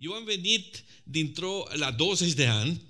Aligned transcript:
Eu 0.00 0.12
am 0.12 0.24
venit 0.24 0.84
dintr-o, 1.02 1.64
la 1.72 1.90
20 1.90 2.32
de 2.32 2.46
ani, 2.46 2.82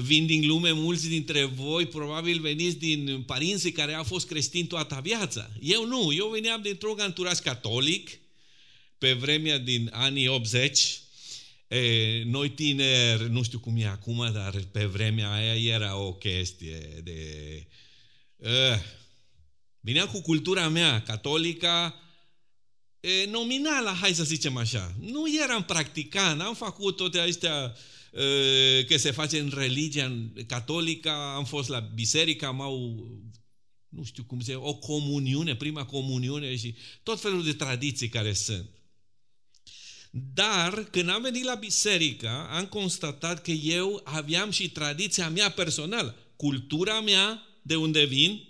vin 0.00 0.26
din 0.26 0.46
lume, 0.46 0.72
mulți 0.72 1.08
dintre 1.08 1.44
voi 1.44 1.86
probabil 1.86 2.40
veniți 2.40 2.76
din 2.76 3.22
părinții 3.26 3.72
care 3.72 3.94
au 3.94 4.04
fost 4.04 4.26
creștini 4.26 4.66
toată 4.66 5.00
viața. 5.02 5.50
Eu 5.60 5.86
nu, 5.86 6.12
eu 6.12 6.28
veneam 6.28 6.62
dintr-un 6.62 6.98
anturaj 6.98 7.38
catolic, 7.38 8.20
pe 8.98 9.12
vremea 9.12 9.58
din 9.58 9.90
anii 9.92 10.28
80, 10.28 11.00
E, 11.70 12.22
noi 12.24 12.50
tineri, 12.50 13.30
nu 13.30 13.42
știu 13.42 13.58
cum 13.58 13.76
e 13.76 13.86
acum, 13.86 14.30
dar 14.32 14.62
pe 14.72 14.84
vremea 14.84 15.32
aia 15.32 15.74
era 15.74 15.96
o 15.96 16.12
chestie 16.12 17.00
de... 17.02 17.20
Uh, 18.36 18.78
vineam 19.80 20.06
cu 20.06 20.20
cultura 20.20 20.68
mea 20.68 21.02
catolică, 21.02 21.94
e, 23.00 23.26
nominală, 23.30 23.90
hai 24.00 24.14
să 24.14 24.24
zicem 24.24 24.56
așa. 24.56 24.94
Nu 25.00 25.24
eram 25.42 25.64
practicant, 25.64 26.40
am 26.40 26.54
făcut 26.54 26.96
toate 26.96 27.18
astea 27.18 27.74
e, 28.12 28.84
că 28.84 28.96
se 28.96 29.10
face 29.10 29.38
în 29.38 29.52
religia 29.54 30.30
catolică, 30.46 31.10
am 31.10 31.44
fost 31.44 31.68
la 31.68 31.78
biserică, 31.78 32.46
am 32.46 32.60
au 32.60 33.08
nu 33.90 34.04
știu 34.04 34.24
cum 34.24 34.40
se 34.40 34.54
o 34.54 34.74
comuniune, 34.74 35.56
prima 35.56 35.84
comuniune 35.84 36.56
și 36.56 36.74
tot 37.02 37.20
felul 37.20 37.44
de 37.44 37.52
tradiții 37.52 38.08
care 38.08 38.32
sunt. 38.32 38.68
Dar 40.10 40.84
când 40.84 41.08
am 41.08 41.22
venit 41.22 41.44
la 41.44 41.54
biserică, 41.54 42.48
am 42.50 42.66
constatat 42.66 43.42
că 43.42 43.50
eu 43.50 44.00
aveam 44.04 44.50
și 44.50 44.70
tradiția 44.70 45.30
mea 45.30 45.50
personală, 45.50 46.16
cultura 46.36 47.00
mea, 47.00 47.42
de 47.62 47.76
unde 47.76 48.04
vin, 48.04 48.30
e, 48.30 48.49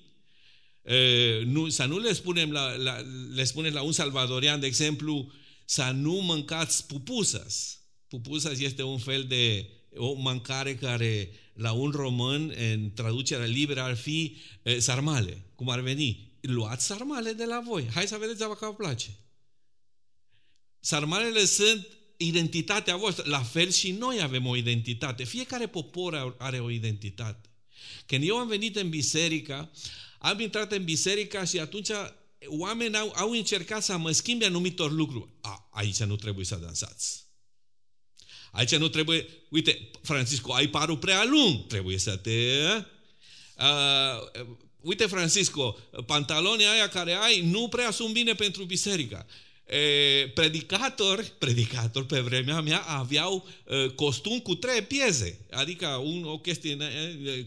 nu, 1.44 1.68
să 1.68 1.84
nu 1.84 1.98
le 1.98 2.12
spunem 2.12 2.50
la, 2.50 2.76
la, 2.76 2.96
le 3.34 3.44
spunem 3.44 3.72
la 3.72 3.82
un 3.82 3.92
salvadorian, 3.92 4.60
de 4.60 4.66
exemplu, 4.66 5.32
să 5.64 5.90
nu 5.94 6.12
mâncați 6.12 6.86
pupusas. 6.86 7.80
Pupusas 8.08 8.58
este 8.58 8.82
un 8.82 8.98
fel 8.98 9.24
de 9.24 9.70
o 9.94 10.12
mâncare 10.12 10.74
care 10.74 11.30
la 11.52 11.72
un 11.72 11.90
român, 11.90 12.54
în 12.72 12.92
traducerea 12.94 13.46
liberă, 13.46 13.82
ar 13.82 13.96
fi 13.96 14.36
e, 14.62 14.78
sarmale, 14.78 15.44
cum 15.54 15.68
ar 15.68 15.80
veni. 15.80 16.28
Luați 16.40 16.86
sarmale 16.86 17.32
de 17.32 17.44
la 17.44 17.62
voi. 17.66 17.88
Hai 17.94 18.06
să 18.06 18.16
vedeți 18.20 18.38
dacă 18.38 18.58
vă 18.60 18.74
place. 18.74 19.10
Sarmalele 20.80 21.44
sunt 21.44 21.86
identitatea 22.16 22.96
voastră. 22.96 23.24
La 23.26 23.42
fel 23.42 23.70
și 23.70 23.90
noi 23.90 24.22
avem 24.22 24.46
o 24.46 24.56
identitate. 24.56 25.24
Fiecare 25.24 25.66
popor 25.66 26.34
are 26.38 26.58
o 26.58 26.70
identitate. 26.70 27.48
Când 28.06 28.28
eu 28.28 28.36
am 28.36 28.48
venit 28.48 28.76
în 28.76 28.88
biserică, 28.88 29.70
am 30.22 30.40
intrat 30.40 30.72
în 30.72 30.84
biserică 30.84 31.44
și 31.44 31.58
atunci 31.58 31.88
oamenii 32.46 32.96
au, 32.96 33.12
au 33.16 33.30
încercat 33.30 33.82
să 33.82 33.96
mă 33.96 34.10
schimbe 34.10 34.44
anumitor 34.44 34.92
lucruri. 34.92 35.28
A, 35.40 35.68
aici 35.72 36.02
nu 36.02 36.16
trebuie 36.16 36.44
să 36.44 36.56
dansați. 36.56 37.24
Aici 38.52 38.76
nu 38.76 38.88
trebuie... 38.88 39.28
Uite, 39.48 39.90
Francisco, 40.02 40.52
ai 40.52 40.66
parul 40.66 40.98
prea 40.98 41.24
lung. 41.24 41.66
Trebuie 41.66 41.98
să 41.98 42.16
te... 42.16 42.30
Uh, 43.56 44.44
uite, 44.80 45.06
Francisco, 45.06 45.78
pantalonii 46.06 46.66
aia 46.66 46.88
care 46.88 47.12
ai 47.12 47.40
nu 47.40 47.68
prea 47.68 47.90
sunt 47.90 48.12
bine 48.12 48.34
pentru 48.34 48.64
biserică 49.70 50.30
predicatori, 50.34 51.32
predicatori 51.38 52.06
pe 52.06 52.20
vremea 52.20 52.60
mea 52.60 52.80
aveau 52.80 53.48
costum 53.94 54.38
cu 54.38 54.54
trei 54.54 54.82
piese, 54.82 55.46
adică 55.50 55.86
un, 55.86 56.24
o 56.24 56.38
chestie, 56.38 56.76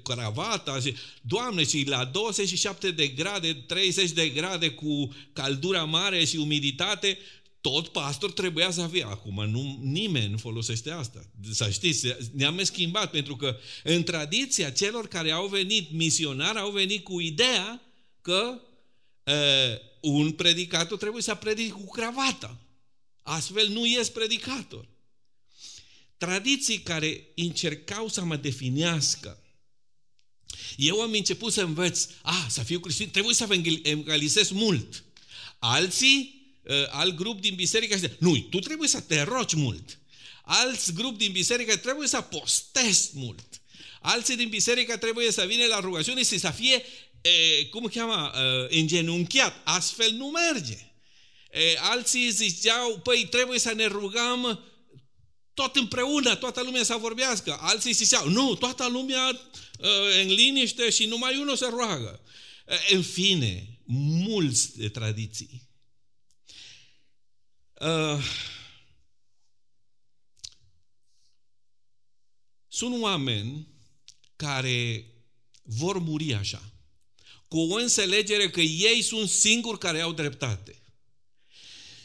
cravata 0.03 0.79
și, 0.79 0.95
Doamne, 1.21 1.63
și 1.63 1.83
la 1.87 2.05
27 2.05 2.91
de 2.91 3.07
grade, 3.07 3.53
30 3.53 4.11
de 4.11 4.29
grade 4.29 4.69
cu 4.69 5.13
căldura 5.33 5.83
mare 5.83 6.25
și 6.25 6.37
umiditate, 6.37 7.17
tot 7.61 7.87
pastor 7.87 8.31
trebuia 8.31 8.71
să 8.71 8.89
fie. 8.91 9.03
Acum 9.03 9.49
nu, 9.49 9.79
nimeni 9.81 10.31
nu 10.31 10.37
folosește 10.37 10.91
asta. 10.91 11.25
Să 11.51 11.69
știți, 11.69 12.07
ne-am 12.31 12.59
schimbat 12.63 13.11
pentru 13.11 13.35
că 13.35 13.57
în 13.83 14.03
tradiția 14.03 14.69
celor 14.69 15.07
care 15.07 15.31
au 15.31 15.47
venit 15.47 15.91
misionari 15.91 16.57
au 16.57 16.71
venit 16.71 17.03
cu 17.03 17.19
ideea 17.19 17.81
că 18.21 18.53
uh, 18.55 18.72
un 19.99 20.31
predicator 20.31 20.97
trebuie 20.97 21.21
să 21.21 21.35
predice 21.35 21.71
cu 21.71 21.89
cravata. 21.89 22.57
Astfel 23.21 23.67
nu 23.67 23.85
ies 23.85 24.09
predicator. 24.09 24.87
Tradiții 26.17 26.79
care 26.79 27.27
încercau 27.35 28.07
să 28.07 28.23
mă 28.23 28.35
definească. 28.35 29.43
Eu 30.77 31.01
am 31.01 31.11
început 31.11 31.53
să 31.53 31.61
învăț, 31.61 32.07
a, 32.21 32.47
să 32.49 32.63
fiu 32.63 32.79
creștin, 32.79 33.09
trebuie 33.09 33.35
să 33.35 33.47
evangelizez 33.83 34.49
mult. 34.49 35.03
Alții, 35.59 36.41
uh, 36.63 36.73
alt 36.89 37.15
grup 37.15 37.41
din 37.41 37.55
biserică, 37.55 37.95
zice, 37.95 38.15
nu, 38.19 38.37
tu 38.37 38.59
trebuie 38.59 38.87
să 38.87 39.01
te 39.01 39.21
rogi 39.21 39.55
mult. 39.55 39.99
Alți 40.43 40.93
grup 40.93 41.17
din 41.17 41.31
biserică 41.31 41.77
trebuie 41.77 42.07
să 42.07 42.21
postezi 42.21 43.09
mult. 43.13 43.61
Alții 44.01 44.35
din 44.35 44.49
biserică 44.49 44.97
trebuie 44.97 45.31
să 45.31 45.45
vină 45.45 45.65
la 45.65 45.79
rugăciune 45.79 46.23
și 46.23 46.39
să 46.39 46.49
fie 46.49 46.83
e, 47.23 47.65
cum 47.65 47.87
cheamă, 47.87 48.31
e, 48.69 48.79
îngenunchiat. 48.79 49.61
Astfel 49.63 50.11
nu 50.11 50.27
merge. 50.27 50.77
E, 51.51 51.77
alții 51.79 52.31
ziceau, 52.31 52.99
păi 52.99 53.27
trebuie 53.29 53.59
să 53.59 53.73
ne 53.73 53.85
rugăm 53.85 54.63
tot 55.53 55.75
împreună, 55.75 56.35
toată 56.35 56.63
lumea 56.63 56.83
să 56.83 56.95
vorbească. 56.99 57.57
Alții 57.59 57.93
ziceau, 57.93 58.29
nu, 58.29 58.55
toată 58.55 58.87
lumea 58.87 59.29
e, 59.79 60.21
în 60.21 60.27
liniște 60.27 60.89
și 60.89 61.05
numai 61.05 61.37
unul 61.37 61.55
se 61.55 61.67
roagă. 61.69 62.21
E, 62.67 62.95
în 62.95 63.03
fine, 63.03 63.79
mulți 63.85 64.77
de 64.77 64.89
tradiții. 64.89 65.67
Uh, 67.73 68.23
sunt 72.67 73.01
oameni 73.01 73.67
care 74.35 75.05
vor 75.63 75.97
muri 75.97 76.33
așa 76.33 76.72
cu 77.53 77.59
o 77.59 77.75
înțelegere 77.75 78.49
că 78.49 78.61
ei 78.61 79.01
sunt 79.01 79.29
singuri 79.29 79.77
care 79.77 80.01
au 80.01 80.13
dreptate. 80.13 80.81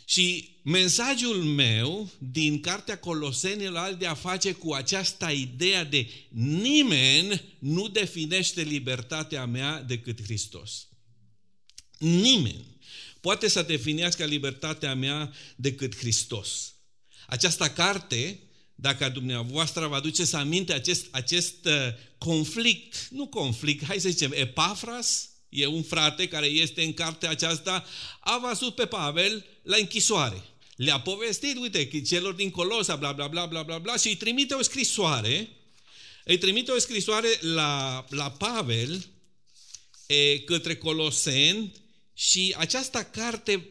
Și 0.05 0.57
mesajul 0.63 1.45
meu 1.45 2.11
din 2.19 2.61
Cartea 2.61 2.99
Colosenilor 2.99 3.77
are 3.77 3.95
de 3.95 4.07
a 4.07 4.15
face 4.15 4.53
cu 4.53 4.73
această 4.73 5.31
idee 5.31 5.85
de 5.85 6.09
nimeni 6.29 7.43
nu 7.59 7.89
definește 7.89 8.63
libertatea 8.63 9.47
mea 9.47 9.83
decât 9.83 10.23
Hristos. 10.23 10.89
Nimeni 11.99 12.79
poate 13.21 13.49
să 13.49 13.63
definească 13.63 14.25
libertatea 14.25 14.95
mea 14.95 15.33
decât 15.57 15.97
Hristos. 15.97 16.75
Această 17.27 17.69
carte, 17.69 18.39
dacă 18.75 19.09
dumneavoastră 19.09 19.87
vă 19.87 19.95
aduceți 19.95 20.35
aminte 20.35 20.73
acest, 20.73 21.07
acest 21.11 21.65
uh, 21.65 21.73
conflict, 22.19 23.09
nu 23.11 23.27
conflict, 23.27 23.85
hai 23.85 24.01
să 24.01 24.09
zicem, 24.09 24.33
Epafras, 24.35 25.29
e 25.49 25.67
un 25.67 25.83
frate 25.83 26.29
care 26.29 26.47
este 26.47 26.83
în 26.83 26.93
cartea 26.93 27.31
aceasta, 27.31 27.87
a 28.21 28.39
văzut 28.39 28.75
pe 28.75 28.87
Pavel 28.87 29.47
la 29.63 29.77
închisoare. 29.77 30.45
Le-a 30.77 31.01
povestit, 31.01 31.57
uite, 31.57 32.01
celor 32.01 32.35
din 32.35 32.51
Colosa, 32.51 32.97
bla, 32.97 33.13
bla, 33.13 33.27
bla, 33.27 33.47
bla, 33.47 33.63
bla, 33.63 33.79
bla, 33.79 33.97
și 33.97 34.09
îi 34.09 34.17
trimite 34.17 34.55
o 34.55 34.63
scrisoare, 34.63 35.49
îi 36.25 36.39
trimite 36.39 36.71
o 36.71 36.79
scrisoare 36.79 37.29
la, 37.41 38.05
la 38.09 38.31
Pavel 38.31 39.05
e, 40.07 40.39
către 40.39 40.77
Coloseni 40.77 41.73
și 42.15 42.55
această 42.59 43.03
carte 43.03 43.69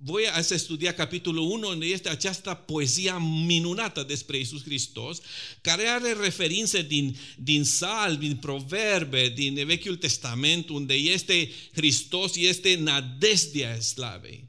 voi 0.00 0.26
ați 0.26 0.56
studia 0.56 0.94
capitolul 0.94 1.50
1, 1.50 1.68
unde 1.68 1.86
este 1.86 2.08
această 2.08 2.54
poezia 2.54 3.18
minunată 3.18 4.02
despre 4.02 4.38
Isus 4.38 4.62
Hristos, 4.62 5.18
care 5.60 5.82
are 5.86 6.12
referințe 6.12 6.82
din, 6.82 7.16
din 7.36 7.64
sal, 7.64 8.16
din 8.16 8.36
proverbe, 8.36 9.28
din 9.28 9.66
Vechiul 9.66 9.96
Testament, 9.96 10.68
unde 10.68 10.94
este 10.94 11.50
Hristos, 11.72 12.36
este 12.36 12.74
nadesdia 12.74 13.80
slavei. 13.80 14.48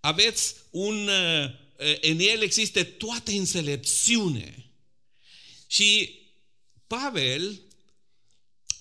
Aveți 0.00 0.54
un, 0.70 1.08
în 2.00 2.18
el 2.18 2.42
există 2.42 2.84
toată 2.84 3.30
înțelepciune. 3.30 4.70
Și 5.66 6.18
Pavel 6.86 7.60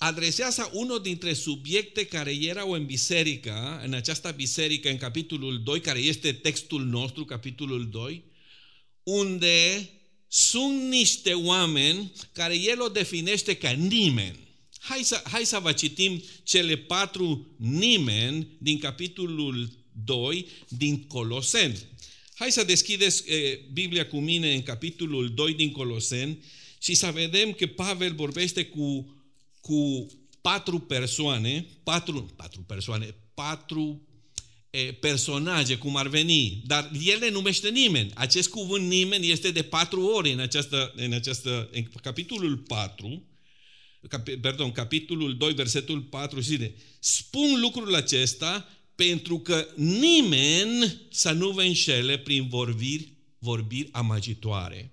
adresează 0.05 0.69
unul 0.73 1.01
dintre 1.01 1.33
subiecte 1.33 2.05
care 2.05 2.31
erau 2.31 2.71
în 2.71 2.85
biserică, 2.85 3.81
în 3.85 3.93
această 3.93 4.33
biserică, 4.35 4.89
în 4.89 4.97
capitolul 4.97 5.63
2, 5.63 5.81
care 5.81 5.99
este 5.99 6.31
textul 6.31 6.85
nostru, 6.85 7.25
capitolul 7.25 7.89
2, 7.89 8.23
unde 9.03 9.89
sunt 10.27 10.89
niște 10.89 11.33
oameni 11.33 12.11
care 12.31 12.59
el 12.59 12.81
o 12.81 12.87
definește 12.87 13.55
ca 13.55 13.69
nimeni. 13.69 14.39
Hai 14.79 14.99
să, 15.03 15.21
hai 15.23 15.45
să 15.45 15.59
vă 15.61 15.71
citim 15.71 16.23
cele 16.43 16.75
patru 16.75 17.55
nimeni 17.57 18.47
din 18.57 18.79
capitolul 18.79 19.69
2 20.05 20.47
din 20.67 21.03
Coloseni. 21.07 21.77
Hai 22.33 22.51
să 22.51 22.63
deschideți 22.63 23.31
e, 23.31 23.59
Biblia 23.73 24.07
cu 24.07 24.19
mine 24.19 24.53
în 24.53 24.63
capitolul 24.63 25.33
2 25.33 25.53
din 25.53 25.71
Coloseni 25.71 26.43
și 26.81 26.93
să 26.93 27.11
vedem 27.13 27.53
că 27.53 27.67
Pavel 27.67 28.13
vorbește 28.13 28.65
cu 28.65 29.13
cu 29.63 30.07
patru 30.41 30.79
persoane, 30.79 31.65
patru, 31.83 32.33
patru 32.35 32.61
persoane, 32.61 33.15
patru 33.33 34.07
personaje, 34.99 35.77
cum 35.77 35.95
ar 35.95 36.07
veni, 36.07 36.61
dar 36.65 36.91
el 37.03 37.19
ne 37.19 37.29
numește 37.29 37.69
nimeni. 37.69 38.11
Acest 38.13 38.49
cuvânt 38.49 38.87
nimeni 38.87 39.29
este 39.29 39.51
de 39.51 39.61
patru 39.61 40.05
ori 40.05 40.31
în, 40.31 40.39
această, 40.39 40.93
în, 40.95 41.13
această, 41.13 41.69
în 41.71 41.83
capitolul 42.01 42.57
4, 42.57 43.27
cap, 44.07 44.29
pardon, 44.29 44.71
capitolul 44.71 45.37
2, 45.37 45.53
versetul 45.53 46.01
4, 46.01 46.39
zile. 46.39 46.75
Spun 46.99 47.59
lucrul 47.59 47.95
acesta 47.95 48.69
pentru 48.95 49.39
că 49.39 49.67
nimeni 49.75 51.01
să 51.11 51.31
nu 51.31 51.49
vă 51.49 51.61
înșele 51.61 52.17
prin 52.17 52.47
vorbiri, 52.47 53.13
vorbiri 53.37 53.89
amagitoare. 53.91 54.92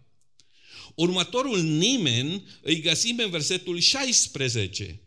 Următorul 0.94 1.60
nimeni 1.62 2.42
îi 2.62 2.80
găsim 2.80 3.18
în 3.18 3.30
versetul 3.30 3.78
16. 3.78 5.00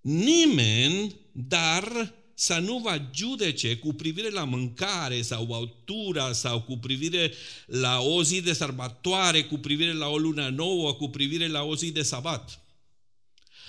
Nimeni, 0.00 1.14
dar 1.32 2.14
să 2.38 2.58
nu 2.58 2.78
vă 2.78 3.00
judece 3.14 3.76
cu 3.76 3.92
privire 3.92 4.30
la 4.30 4.44
mâncare 4.44 5.22
sau 5.22 5.52
autura 5.52 6.32
sau 6.32 6.62
cu 6.62 6.76
privire 6.76 7.32
la 7.66 8.00
o 8.00 8.22
zi 8.22 8.40
de 8.40 8.52
sărbătoare, 8.52 9.44
cu 9.44 9.58
privire 9.58 9.92
la 9.92 10.08
o 10.08 10.18
lună 10.18 10.48
nouă, 10.48 10.94
cu 10.94 11.08
privire 11.08 11.48
la 11.48 11.62
o 11.62 11.76
zi 11.76 11.90
de 11.90 12.02
sabat. 12.02 12.60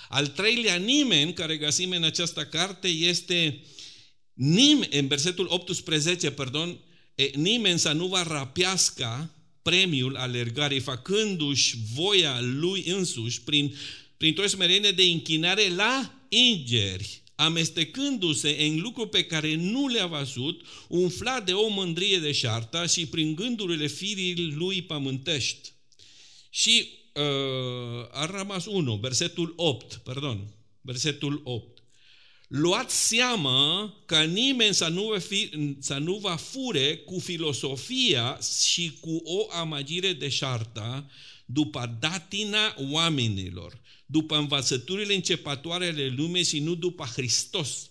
Al 0.08 0.26
treilea 0.26 0.76
nimeni 0.76 1.32
care 1.32 1.56
găsim 1.56 1.90
în 1.90 2.02
această 2.02 2.44
carte 2.44 2.88
este 2.88 3.60
nimeni, 4.32 4.98
în 4.98 5.06
versetul 5.06 5.46
18, 5.50 6.30
pardon, 6.30 6.78
nimeni 7.34 7.78
să 7.78 7.92
nu 7.92 8.06
vă 8.06 8.24
rapească 8.26 9.30
premiul 9.68 10.16
alergării, 10.16 10.80
făcându-și 10.80 11.76
voia 11.94 12.40
lui 12.40 12.84
însuși 12.86 13.42
prin, 13.42 13.74
prin 14.16 14.36
o 14.38 14.46
smerenie 14.46 14.90
de 14.90 15.02
închinare 15.02 15.68
la 15.74 16.14
ingeri, 16.28 17.22
amestecându-se 17.34 18.56
în 18.60 18.80
lucru 18.80 19.06
pe 19.06 19.24
care 19.24 19.54
nu 19.54 19.88
le-a 19.88 20.06
văzut, 20.06 20.64
umflat 20.88 21.44
de 21.44 21.52
o 21.52 21.68
mândrie 21.68 22.18
de 22.18 22.32
șarta 22.32 22.86
și 22.86 23.06
prin 23.06 23.34
gândurile 23.34 23.86
firii 23.86 24.52
lui 24.52 24.82
pământești. 24.82 25.72
Și 26.50 26.88
uh, 27.14 28.08
a 28.10 28.26
rămas 28.26 28.66
1, 28.66 28.94
versetul 28.94 29.52
8, 29.56 30.00
pardon, 30.04 30.54
versetul 30.80 31.40
8. 31.44 31.77
Luați 32.48 33.06
seama 33.08 33.94
ca 34.06 34.22
nimeni 34.22 34.74
să 34.74 34.88
nu, 34.88 35.04
va 35.04 35.18
fi, 35.18 35.50
să 35.78 35.94
nu 35.94 36.14
va 36.14 36.36
fure 36.36 36.96
cu 36.96 37.18
filosofia 37.18 38.38
și 38.66 38.98
cu 39.00 39.20
o 39.24 39.46
amagire 39.50 40.12
de 40.12 40.28
șarta 40.28 41.10
după 41.44 41.96
datina 42.00 42.74
oamenilor, 42.90 43.80
după 44.06 44.36
învățăturile 44.36 45.14
începătoare 45.14 45.86
ale 45.86 46.08
lumii 46.08 46.44
și 46.44 46.58
nu 46.58 46.74
după 46.74 47.04
Hristos. 47.04 47.90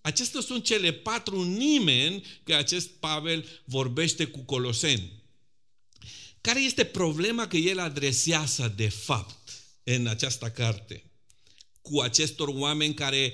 Acestea 0.00 0.40
sunt 0.40 0.64
cele 0.64 0.92
patru 0.92 1.42
nimeni 1.42 2.24
că 2.42 2.54
acest 2.54 2.88
Pavel 2.88 3.46
vorbește 3.64 4.24
cu 4.24 4.38
Coloseni. 4.38 5.12
Care 6.40 6.62
este 6.62 6.84
problema 6.84 7.46
că 7.46 7.56
el 7.56 7.78
adresează 7.78 8.72
de 8.76 8.88
fapt 8.88 9.52
în 9.82 10.06
această 10.06 10.46
carte 10.46 11.02
cu 11.82 12.00
acestor 12.00 12.48
oameni 12.48 12.94
care, 12.94 13.16
eh, 13.16 13.32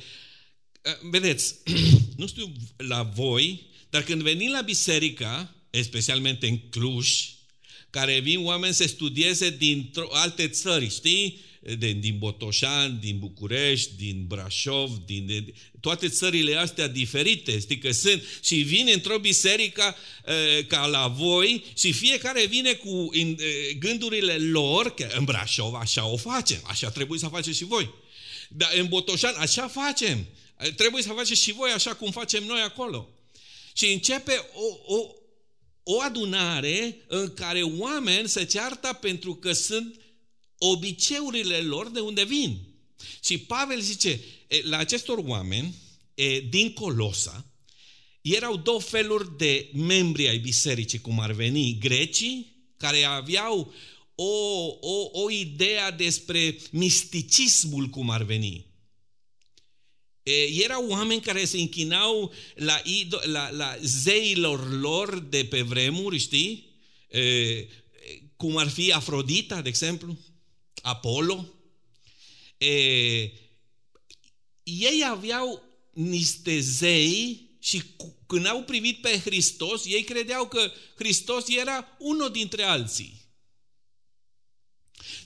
vedeți, 1.11 1.55
nu 2.17 2.27
știu 2.27 2.53
la 2.77 3.03
voi, 3.03 3.67
dar 3.91 4.03
când 4.03 4.23
venim 4.23 4.51
la 4.51 4.61
biserică, 4.61 5.55
especialmente 5.71 6.47
în 6.47 6.59
Cluj, 6.59 7.29
care 7.91 8.19
vin 8.19 8.45
oameni 8.45 8.75
să 8.75 8.87
studieze 8.87 9.51
din 9.51 9.91
alte 10.11 10.49
țări, 10.49 10.89
știi? 10.89 11.43
de, 11.79 11.93
din 11.93 12.19
Botoșan, 12.19 12.99
din 13.01 13.19
București, 13.19 13.91
din 13.97 14.25
Brașov, 14.27 14.91
din 15.07 15.27
de, 15.27 15.45
toate 15.81 16.09
țările 16.09 16.57
astea 16.57 16.89
diferite, 16.89 17.59
știi 17.59 17.79
că 17.79 17.93
sunt, 17.93 18.23
și 18.43 18.55
vine 18.55 18.93
într-o 18.93 19.19
biserică 19.19 19.97
uh, 20.27 20.67
ca 20.67 20.87
la 20.87 21.09
voi 21.09 21.65
și 21.77 21.93
fiecare 21.93 22.47
vine 22.47 22.73
cu 22.73 23.11
in, 23.13 23.37
uh, 23.41 23.77
gândurile 23.79 24.37
lor, 24.37 24.95
că 24.95 25.09
în 25.17 25.25
Brașov 25.25 25.75
așa 25.75 26.07
o 26.07 26.17
facem, 26.17 26.61
așa 26.65 26.91
trebuie 26.91 27.19
să 27.19 27.29
faceți 27.29 27.57
și 27.57 27.65
voi. 27.65 27.91
Dar 28.49 28.71
în 28.79 28.87
Botoșan 28.87 29.35
așa 29.37 29.69
facem, 29.69 30.27
trebuie 30.77 31.03
să 31.03 31.13
faceți 31.13 31.43
și 31.43 31.53
voi 31.53 31.71
așa 31.71 31.95
cum 31.95 32.11
facem 32.11 32.45
noi 32.45 32.61
acolo. 32.61 33.09
Și 33.73 33.93
începe 33.93 34.49
o, 34.55 34.95
o, 34.95 35.15
o 35.83 36.01
adunare 36.01 36.97
în 37.09 37.35
care 37.35 37.63
oameni 37.63 38.29
se 38.29 38.45
ceartă 38.45 38.99
pentru 39.01 39.35
că 39.35 39.53
sunt 39.53 40.01
obiceurile 40.59 41.57
lor 41.57 41.91
de 41.91 42.01
unde 42.01 42.25
vin. 42.25 42.59
Și 43.25 43.39
Pavel 43.39 43.81
zice, 43.81 44.21
la 44.63 44.77
acestor 44.77 45.19
oameni 45.19 45.75
din 46.49 46.73
Colosa, 46.73 47.47
erau 48.21 48.57
două 48.57 48.81
feluri 48.81 49.37
de 49.37 49.71
membri 49.75 50.29
ai 50.29 50.39
bisericii, 50.39 51.01
cum 51.01 51.21
ar 51.21 51.33
veni, 51.33 51.79
grecii, 51.79 52.53
care 52.77 53.03
aveau 53.03 53.73
o, 54.15 54.25
o, 54.81 55.09
o 55.13 55.31
idee 55.31 55.95
despre 55.97 56.59
misticismul, 56.71 57.87
cum 57.87 58.11
ar 58.11 58.23
veni. 58.23 58.67
Erau 60.63 60.89
oameni 60.89 61.21
care 61.21 61.45
se 61.45 61.59
închinau 61.59 62.33
la, 62.55 62.83
la, 63.23 63.51
la 63.51 63.77
zeilor 63.83 64.81
lor 64.81 65.19
de 65.19 65.45
pe 65.45 65.63
vremuri, 65.63 66.19
știi? 66.19 66.73
Cum 68.37 68.57
ar 68.57 68.69
fi 68.69 68.93
Afrodita, 68.93 69.63
de 69.63 69.69
exemplu. 69.69 70.19
Apollo, 70.83 71.55
e, 72.59 72.73
ei 74.63 75.05
aveau 75.11 75.63
niște 75.93 76.61
zei 76.61 77.49
și 77.59 77.83
când 78.27 78.47
au 78.47 78.63
privit 78.63 79.01
pe 79.01 79.19
Hristos, 79.19 79.85
ei 79.87 80.05
credeau 80.05 80.49
că 80.49 80.73
Hristos 80.95 81.49
era 81.49 81.97
unul 81.99 82.31
dintre 82.31 82.63
alții. 82.63 83.23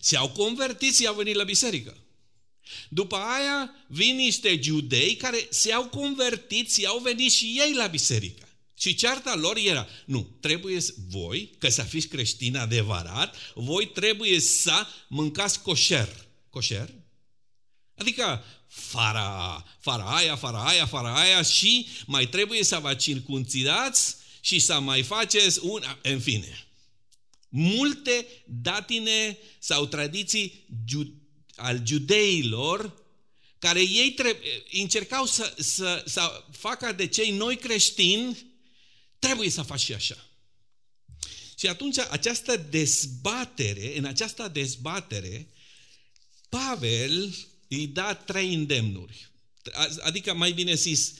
Și 0.04 0.16
au 0.16 0.30
convertit 0.30 0.94
și 0.94 1.06
au 1.06 1.14
venit 1.14 1.34
la 1.34 1.44
biserică. 1.44 1.96
După 2.88 3.16
aia 3.16 3.74
vin 3.86 4.16
niște 4.16 4.60
judei 4.62 5.16
care 5.16 5.46
se-au 5.50 5.84
convertit 5.84 6.72
și 6.72 6.84
au 6.84 6.98
venit 6.98 7.32
și 7.32 7.60
ei 7.66 7.74
la 7.74 7.86
biserică. 7.86 8.48
Și 8.78 8.94
cearta 8.94 9.34
lor 9.34 9.56
era, 9.56 9.88
nu, 10.04 10.36
trebuie 10.40 10.80
voi, 11.08 11.50
că 11.58 11.68
să 11.68 11.82
fiți 11.82 12.08
creștini 12.08 12.56
adevărat, 12.56 13.36
voi 13.54 13.88
trebuie 13.88 14.40
să 14.40 14.86
mâncați 15.08 15.62
coșer. 15.62 16.26
Coșer? 16.50 16.94
Adică 17.94 18.44
fara, 18.68 19.64
fara 19.80 20.16
aia, 20.16 20.36
fara 20.36 20.64
aia, 20.64 20.86
fara 20.86 21.20
aia 21.20 21.42
și 21.42 21.86
mai 22.06 22.28
trebuie 22.28 22.64
să 22.64 22.78
vă 22.78 22.94
circunțidați 22.94 24.16
și 24.40 24.58
să 24.58 24.80
mai 24.80 25.02
faceți 25.02 25.58
un... 25.62 25.82
În 26.02 26.20
fine. 26.20 26.66
Multe 27.48 28.26
datine 28.44 29.38
sau 29.58 29.86
tradiții 29.86 30.64
al 31.58 31.82
judeilor 31.86 33.06
care 33.58 33.80
ei 33.80 34.10
trebuie, 34.10 34.62
încercau 34.72 35.26
să, 35.26 35.54
să, 35.58 36.02
să 36.06 36.44
facă 36.50 36.92
de 36.92 37.06
cei 37.06 37.30
noi 37.30 37.56
creștini 37.56 38.48
Trebuie 39.18 39.50
să 39.50 39.62
faci 39.62 39.80
și 39.80 39.94
așa. 39.94 40.26
Și 41.58 41.66
atunci 41.66 41.98
această 41.98 42.56
dezbatere, 42.56 43.98
în 43.98 44.04
această 44.04 44.50
dezbatere, 44.52 45.48
Pavel 46.48 47.34
îi 47.68 47.86
da 47.86 48.14
trei 48.14 48.54
îndemnuri. 48.54 49.30
Adică, 50.00 50.34
mai 50.34 50.52
bine 50.52 50.74
zis, 50.74 51.14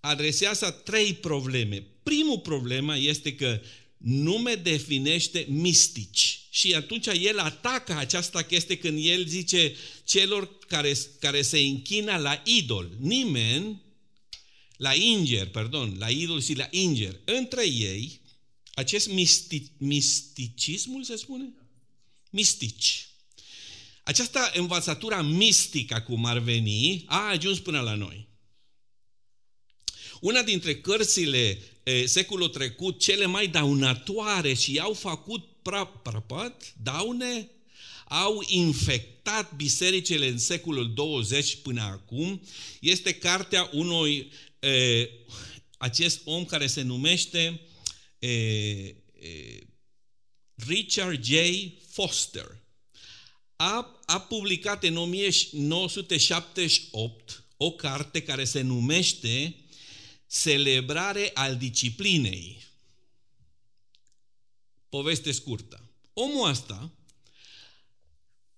adresează 0.00 0.70
trei 0.70 1.14
probleme. 1.14 1.86
Primul 2.02 2.38
problemă 2.38 2.98
este 2.98 3.34
că 3.34 3.60
nume 4.04 4.54
definește 4.54 5.46
mistici. 5.48 6.40
Și 6.50 6.74
atunci 6.74 7.06
el 7.06 7.38
atacă 7.38 7.96
această 7.96 8.42
chestie 8.42 8.76
când 8.78 8.98
el 9.06 9.26
zice 9.26 9.76
celor 10.04 10.58
care, 10.58 10.96
care 11.20 11.42
se 11.42 11.58
închină 11.58 12.16
la 12.16 12.42
idol. 12.44 12.96
Nimeni 12.98 13.82
la 14.76 14.94
inger, 14.94 15.48
pardon, 15.48 15.96
la 15.98 16.08
idol 16.08 16.40
și 16.40 16.54
la 16.54 16.68
inger, 16.70 17.20
între 17.24 17.68
ei, 17.68 18.20
acest 18.74 19.08
misti, 19.08 19.62
misticismul 19.78 21.04
se 21.04 21.16
spune? 21.16 21.52
Mistici. 22.30 23.08
Această 24.02 24.50
învățătura 24.54 25.22
mistică, 25.22 26.04
cum 26.06 26.24
ar 26.24 26.38
veni, 26.38 27.04
a 27.06 27.28
ajuns 27.28 27.58
până 27.58 27.80
la 27.80 27.94
noi. 27.94 28.28
Una 30.20 30.42
dintre 30.42 30.80
cărțile 30.80 31.38
e, 31.38 31.73
secolul 32.04 32.48
trecut, 32.48 32.98
cele 32.98 33.26
mai 33.26 33.46
daunatoare 33.46 34.54
și 34.54 34.78
au 34.78 34.92
făcut 34.92 35.44
prăpat, 36.02 36.74
daune, 36.82 37.50
au 38.08 38.42
infectat 38.46 39.56
bisericile 39.56 40.28
în 40.28 40.38
secolul 40.38 40.94
20 40.94 41.56
până 41.56 41.82
acum, 41.82 42.42
este 42.80 43.14
cartea 43.14 43.70
unui 43.72 44.32
acest 45.78 46.20
om 46.24 46.44
care 46.44 46.66
se 46.66 46.82
numește 46.82 47.60
Richard 50.54 51.24
J. 51.24 51.32
Foster. 51.88 52.62
A, 53.56 54.00
a 54.04 54.20
publicat 54.20 54.84
în 54.84 54.96
1978 54.96 57.44
o 57.56 57.70
carte 57.70 58.22
care 58.22 58.44
se 58.44 58.60
numește 58.60 59.63
celebrare 60.42 61.30
al 61.34 61.56
disciplinei. 61.56 62.62
Poveste 64.88 65.32
scurtă. 65.32 65.90
Omul 66.12 66.48
ăsta, 66.48 66.92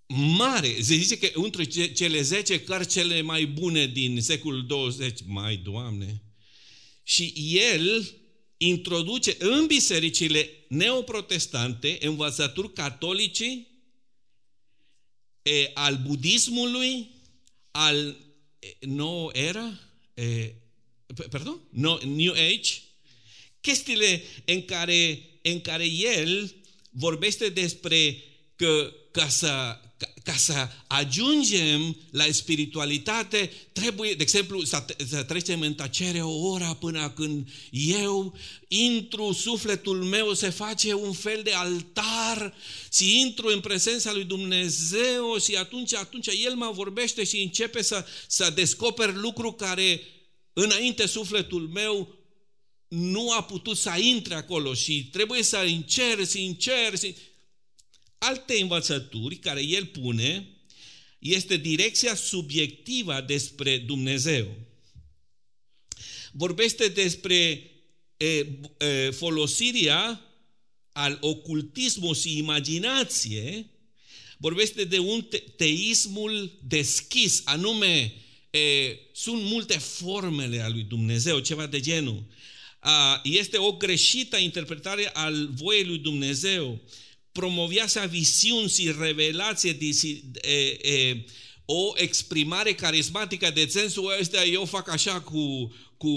mare, 0.07 0.83
se 0.83 0.95
zice 0.95 1.19
că 1.19 1.41
între 1.41 1.65
cele 1.65 2.23
10 2.23 2.61
cărți 2.61 2.89
cele 2.89 3.21
mai 3.21 3.47
bune 3.47 3.87
din 3.87 4.21
secolul 4.21 4.67
20, 4.67 5.21
mai 5.27 5.57
doamne, 5.57 6.23
și 7.03 7.33
el 7.37 8.15
introduce 8.57 9.37
în 9.39 9.67
bisericile 9.67 10.51
neoprotestante 10.69 11.99
învățături 12.01 12.73
catolice 12.73 13.67
e, 15.43 15.71
al 15.75 15.97
budismului, 15.97 17.11
al 17.71 18.17
nou 18.81 19.31
era, 19.33 19.81
e, 20.15 20.55
pardon, 21.31 21.61
no, 21.71 21.99
New 22.05 22.33
Age, 22.33 22.73
chestiile 23.61 24.23
în 24.45 24.65
care, 24.65 25.23
în 25.43 25.61
care 25.61 25.85
el 25.87 26.55
vorbește 26.91 27.49
despre 27.49 28.23
că 28.57 28.93
ca 29.11 29.29
să 29.29 29.81
ca, 29.99 30.13
ca 30.23 30.33
să 30.33 30.69
ajungem 30.87 31.97
la 32.11 32.25
spiritualitate, 32.31 33.53
trebuie, 33.73 34.13
de 34.13 34.23
exemplu, 34.23 34.65
să, 34.65 34.85
să 35.09 35.23
trecem 35.23 35.61
în 35.61 35.75
tăcere 35.75 36.23
o 36.23 36.51
oră 36.51 36.77
până 36.81 37.11
când 37.11 37.49
eu 37.71 38.39
intru, 38.69 39.33
sufletul 39.33 40.05
meu 40.05 40.33
se 40.33 40.51
face 40.51 40.95
un 40.95 41.13
fel 41.13 41.41
de 41.45 41.53
altar 41.53 42.55
și 42.93 43.21
intru 43.21 43.49
în 43.49 43.61
prezența 43.61 44.13
lui 44.13 44.25
Dumnezeu 44.25 45.39
și 45.45 45.55
atunci, 45.55 45.95
atunci 45.95 46.27
El 46.45 46.55
mă 46.55 46.71
vorbește 46.75 47.25
și 47.25 47.41
începe 47.41 47.83
să, 47.83 48.05
să 48.27 48.53
descoper 48.55 49.15
lucruri 49.15 49.57
care 49.57 50.01
înainte 50.59 51.07
sufletul 51.07 51.69
meu 51.69 52.15
nu 52.89 53.33
a 53.33 53.43
putut 53.43 53.77
să 53.77 53.95
intre 54.01 54.35
acolo 54.35 54.75
și 54.75 55.09
trebuie 55.13 55.43
să 55.43 55.57
încerc, 55.57 56.27
să 56.27 56.39
încerc, 56.39 56.97
să 56.97 57.15
alte 58.19 58.61
învățături 58.61 59.37
care 59.37 59.63
el 59.63 59.87
pune 59.87 60.49
este 61.19 61.57
direcția 61.57 62.15
subiectivă 62.15 63.21
despre 63.27 63.79
Dumnezeu. 63.79 64.55
Vorbește 66.33 66.89
despre 66.89 67.71
e, 68.17 68.27
e, 68.27 69.11
folosirea 69.11 70.21
al 70.93 71.19
ocultismului 71.21 72.21
și 72.21 72.39
imaginație, 72.39 73.71
vorbește 74.39 74.85
de 74.85 74.99
un 74.99 75.23
te- 75.23 75.39
teismul 75.39 76.59
deschis, 76.63 77.43
anume 77.45 77.87
e, 77.97 78.13
sunt 79.13 79.43
multe 79.43 79.79
formele 79.79 80.61
a 80.61 80.69
lui 80.69 80.83
Dumnezeu, 80.83 81.39
ceva 81.39 81.67
de 81.67 81.81
genul. 81.81 82.25
A, 82.79 83.21
este 83.25 83.59
o 83.59 83.73
greșită 83.73 84.37
interpretare 84.37 85.11
al 85.13 85.49
voiei 85.55 85.85
lui 85.85 85.99
Dumnezeu 85.99 86.81
promovează 87.33 88.07
visiuni 88.11 88.69
și 88.69 88.95
revelație, 88.99 89.73
de, 89.73 89.87
e, 90.51 90.91
e, 90.91 91.25
o 91.65 91.93
exprimare 91.95 92.75
carismatică 92.75 93.51
de 93.51 93.67
sensul 93.67 94.15
ăsta, 94.21 94.45
eu 94.45 94.65
fac 94.65 94.89
așa 94.89 95.21
cu, 95.21 95.75
cu 95.97 96.11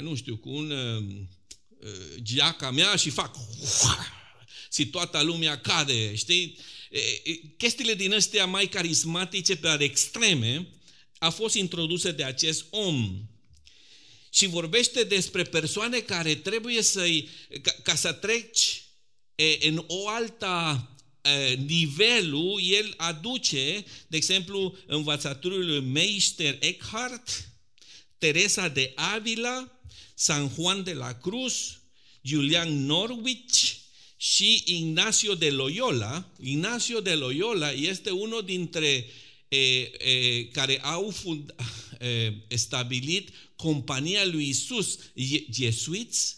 nu 0.00 0.14
știu, 0.14 0.36
cu 0.36 0.48
un 0.48 0.70
uh, 0.70 1.04
geaca 2.22 2.70
mea 2.70 2.96
și 2.96 3.10
fac 3.10 3.34
și 4.74 4.86
toată 4.86 5.22
lumea 5.22 5.58
cade, 5.58 6.14
știi? 6.14 6.58
Chestiile 7.56 7.94
din 7.94 8.14
astea 8.14 8.46
mai 8.46 8.66
carismatice, 8.66 9.56
pe 9.56 9.76
extreme, 9.78 10.68
a 11.18 11.30
fost 11.30 11.54
introduse 11.54 12.12
de 12.12 12.24
acest 12.24 12.64
om. 12.70 13.22
Și 14.30 14.46
vorbește 14.46 15.02
despre 15.02 15.42
persoane 15.42 15.98
care 15.98 16.34
trebuie 16.34 16.82
să-i, 16.82 17.28
ca, 17.62 17.74
ca 17.82 17.94
să 17.94 18.12
treci 18.12 18.82
în 19.60 19.84
o 19.86 20.08
altă 20.08 20.88
nivelul, 21.66 22.60
el 22.62 22.94
aduce, 22.96 23.84
de 24.06 24.16
exemplu, 24.16 24.76
învățăturile 24.86 25.80
Meister 25.80 26.56
Eckhart, 26.60 27.48
Teresa 28.18 28.68
de 28.68 28.92
Avila, 28.94 29.80
San 30.14 30.50
Juan 30.54 30.82
de 30.82 30.92
la 30.92 31.12
Cruz, 31.12 31.78
Julian 32.20 32.84
Norwich 32.84 33.72
și 34.16 34.62
Ignacio 34.64 35.34
de 35.34 35.50
Loyola. 35.50 36.30
Ignacio 36.40 37.00
de 37.00 37.14
Loyola 37.14 37.70
este 37.70 38.10
unul 38.10 38.42
dintre 38.44 38.86
e, 38.88 38.96
e, 38.96 39.12
care 40.52 40.80
au 40.82 41.10
fund, 41.10 41.54
e, 42.48 42.56
stabilit 42.56 43.28
compania 43.56 44.24
lui 44.24 44.48
Isus, 44.48 44.98
jesuiți, 45.50 46.36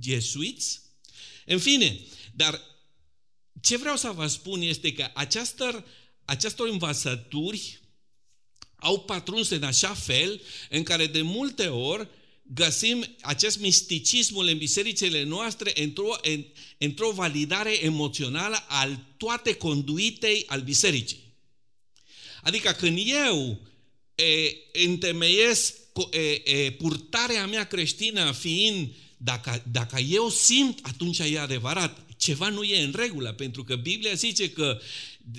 jesuiți, 0.00 0.80
în 1.46 1.58
fine, 1.58 2.00
dar 2.34 2.60
ce 3.60 3.76
vreau 3.76 3.96
să 3.96 4.12
vă 4.14 4.26
spun 4.26 4.60
este 4.60 4.92
că 4.92 5.10
această, 5.14 5.86
acestor 6.24 6.68
învățături 6.68 7.80
au 8.76 9.00
patruns 9.00 9.48
în 9.48 9.62
așa 9.62 9.94
fel 9.94 10.40
în 10.70 10.82
care 10.82 11.06
de 11.06 11.22
multe 11.22 11.66
ori 11.66 12.08
găsim 12.42 13.16
acest 13.20 13.58
misticismul 13.58 14.46
în 14.46 14.58
bisericile 14.58 15.22
noastre 15.22 15.82
într-o, 15.82 16.16
în, 16.22 16.44
într-o 16.78 17.10
validare 17.10 17.84
emoțională 17.84 18.64
al 18.68 19.06
toate 19.16 19.54
conduitei 19.54 20.44
al 20.46 20.60
bisericii. 20.60 21.21
Adică 22.42 22.70
când 22.70 22.98
eu 23.26 23.60
e, 24.14 24.56
întemeiesc 24.86 25.74
e, 26.10 26.50
e, 26.50 26.70
purtarea 26.70 27.46
mea 27.46 27.64
creștină 27.64 28.32
fiind 28.32 28.88
dacă, 29.16 29.62
dacă 29.72 30.00
eu 30.00 30.28
simt, 30.28 30.78
atunci 30.82 31.18
e 31.18 31.38
adevărat. 31.38 31.98
Ceva 32.16 32.48
nu 32.48 32.62
e 32.62 32.82
în 32.82 32.92
regulă, 32.96 33.32
pentru 33.32 33.64
că 33.64 33.76
Biblia 33.76 34.12
zice 34.12 34.50
că 34.50 34.80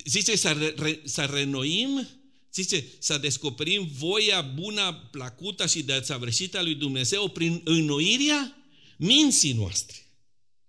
zice 0.05 0.37
să, 0.37 0.73
re, 0.77 0.99
să 1.03 1.29
renoim, 1.33 2.07
zice 2.53 2.85
să 2.99 3.17
descoperim 3.17 3.89
voia 3.97 4.41
bună, 4.41 5.07
placută 5.11 5.67
și 5.67 5.83
de 5.83 6.03
a 6.53 6.61
lui 6.61 6.75
Dumnezeu 6.75 7.27
prin 7.27 7.61
înnoirea 7.63 8.57
minții 8.97 9.53
noastre. 9.53 9.97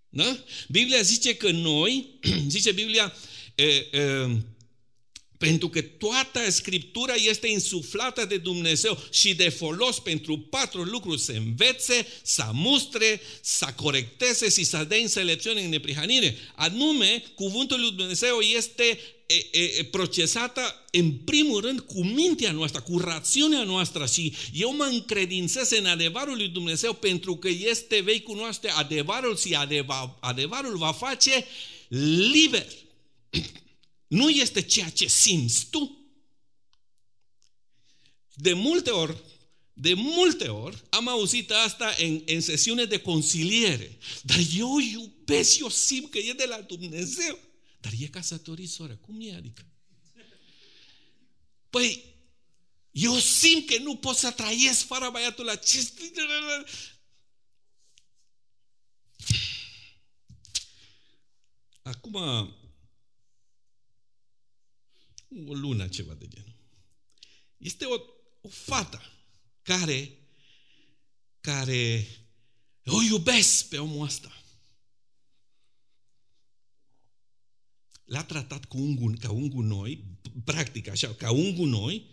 Da? 0.08 0.38
Biblia 0.68 1.00
zice 1.00 1.36
că 1.36 1.50
noi, 1.50 2.06
zice 2.48 2.72
Biblia, 2.72 3.12
e, 3.54 3.64
e, 3.64 3.86
pentru 5.38 5.68
că 5.68 5.82
toată 5.82 6.50
Scriptura 6.50 7.14
este 7.14 7.48
insuflată 7.48 8.24
de 8.24 8.36
Dumnezeu 8.36 8.98
și 9.10 9.34
de 9.34 9.48
folos 9.48 9.98
pentru 9.98 10.38
patru 10.38 10.82
lucruri. 10.82 11.20
Să 11.20 11.32
învețe, 11.32 12.06
să 12.22 12.50
mustre, 12.52 13.20
să 13.40 13.66
corecteze 13.76 14.50
și 14.50 14.64
să 14.64 14.84
dea 14.88 14.98
înțelepciune 14.98 15.60
în 15.60 15.68
neprihanire. 15.68 16.36
Anume, 16.54 17.24
cuvântul 17.34 17.80
lui 17.80 17.92
Dumnezeu 17.92 18.38
este 18.38 18.98
e, 19.26 19.58
e, 19.60 19.84
procesată 19.84 20.84
în 20.90 21.12
primul 21.12 21.60
rând 21.60 21.80
cu 21.80 22.04
mintea 22.04 22.52
noastră, 22.52 22.80
cu 22.80 22.98
rațiunea 22.98 23.62
noastră 23.62 24.06
și 24.06 24.34
eu 24.52 24.74
mă 24.76 24.88
încredințez 24.92 25.70
în 25.70 25.86
adevărul 25.86 26.36
lui 26.36 26.48
Dumnezeu 26.48 26.92
pentru 26.92 27.36
că 27.36 27.48
este, 27.48 28.00
vei 28.00 28.22
cunoaște 28.22 28.68
adevărul 28.68 29.36
și 29.36 29.54
adevăr, 29.54 30.16
adevărul 30.20 30.76
va 30.76 30.92
face 30.92 31.46
liber. 32.32 32.66
Nu 34.14 34.30
este 34.30 34.62
ceea 34.62 34.90
ce 34.90 35.06
simți 35.06 35.66
tu. 35.70 35.98
De 38.34 38.52
multe 38.52 38.90
ori, 38.90 39.22
de 39.72 39.94
multe 39.94 40.48
ori 40.48 40.82
am 40.90 41.08
auzit 41.08 41.50
asta 41.50 41.94
în, 41.98 42.22
în 42.26 42.40
sesiune 42.40 42.84
de 42.84 43.00
consiliere. 43.00 43.98
Dar 44.22 44.38
eu 44.56 44.78
iubesc, 44.78 45.58
eu 45.58 45.68
simt 45.68 46.10
că 46.10 46.18
e 46.18 46.32
de 46.32 46.44
la 46.44 46.60
Dumnezeu. 46.60 47.38
Dar 47.80 47.92
e 47.98 48.06
casătorit, 48.06 48.70
soră. 48.70 48.94
Cum 48.94 49.20
e 49.20 49.34
adică? 49.34 49.66
Păi, 51.70 52.04
eu 52.90 53.18
simt 53.18 53.66
că 53.66 53.78
nu 53.78 53.96
pot 53.96 54.16
să 54.16 54.30
trăiesc 54.30 54.86
fără 54.86 55.10
băiatul 55.10 55.48
acesta. 55.48 56.02
Acum, 61.82 62.16
o 65.46 65.54
lună, 65.54 65.88
ceva 65.88 66.14
de 66.14 66.28
genul. 66.28 66.54
Este 67.56 67.84
o, 67.84 67.94
o 68.40 68.48
fată 68.48 69.02
care, 69.62 70.18
care 71.40 72.06
o 72.84 73.02
iubesc 73.02 73.68
pe 73.68 73.78
omul 73.78 74.04
ăsta. 74.04 74.42
L-a 78.04 78.24
tratat 78.24 78.64
cu 78.64 78.78
un 78.78 78.94
gun, 78.94 79.16
ca 79.16 79.30
un 79.30 79.48
gunoi, 79.48 80.04
practic 80.44 80.88
așa, 80.88 81.14
ca 81.14 81.30
un 81.30 81.54
gunoi, 81.54 82.12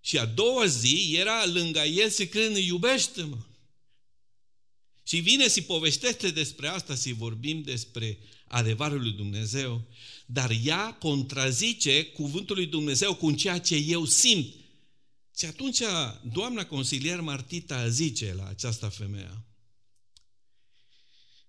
și 0.00 0.18
a 0.18 0.26
doua 0.26 0.66
zi 0.66 1.14
era 1.16 1.46
lângă 1.46 1.80
el 1.80 2.10
și 2.10 2.26
când 2.26 2.56
iubește-mă. 2.56 3.38
Și 5.02 5.18
vine 5.18 5.48
și 5.48 5.62
povestește 5.62 6.30
despre 6.30 6.68
asta 6.68 6.94
și 6.94 7.12
vorbim 7.12 7.62
despre 7.62 8.18
adevărul 8.44 9.00
lui 9.00 9.12
Dumnezeu, 9.12 9.88
dar 10.30 10.50
ea 10.64 10.94
contrazice 10.94 12.04
cuvântul 12.04 12.56
lui 12.56 12.66
Dumnezeu 12.66 13.14
cu 13.14 13.32
ceea 13.32 13.58
ce 13.60 13.76
eu 13.76 14.04
simt. 14.04 14.54
Și 15.38 15.44
atunci 15.44 15.82
doamna 16.32 16.66
consilier 16.66 17.20
Martita 17.20 17.88
zice 17.88 18.34
la 18.34 18.46
această 18.46 18.88
femeie, 18.88 19.44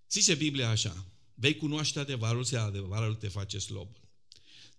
zice 0.09 0.35
Biblia 0.35 0.69
așa, 0.69 1.05
vei 1.33 1.55
cunoaște 1.55 1.99
adevărul 1.99 2.45
și 2.45 2.55
adevărul 2.55 3.15
te 3.15 3.27
face 3.27 3.57
slob. 3.57 3.87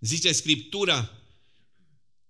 Zice 0.01 0.33
Scriptura, 0.33 1.11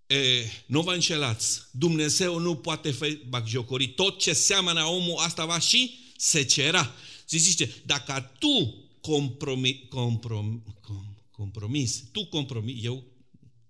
e, 0.06 0.44
nu 0.66 0.82
vă 0.82 0.92
înșelați, 0.92 1.62
Dumnezeu 1.70 2.38
nu 2.38 2.56
poate 2.56 2.90
fi 2.90 3.18
bagiocori, 3.28 3.88
tot 3.88 4.18
ce 4.18 4.32
seamănă 4.32 4.84
omul, 4.84 5.18
asta 5.18 5.44
va 5.44 5.58
și 5.58 5.98
se 6.16 6.44
cera. 6.44 6.94
Și 7.28 7.38
zice, 7.38 7.74
dacă 7.86 8.32
tu 8.38 8.84
compromi, 9.00 9.86
comprom, 9.88 10.62
com, 10.80 11.09
compromis, 11.40 12.04
tu 12.12 12.26
compromis, 12.26 12.84
eu, 12.84 13.04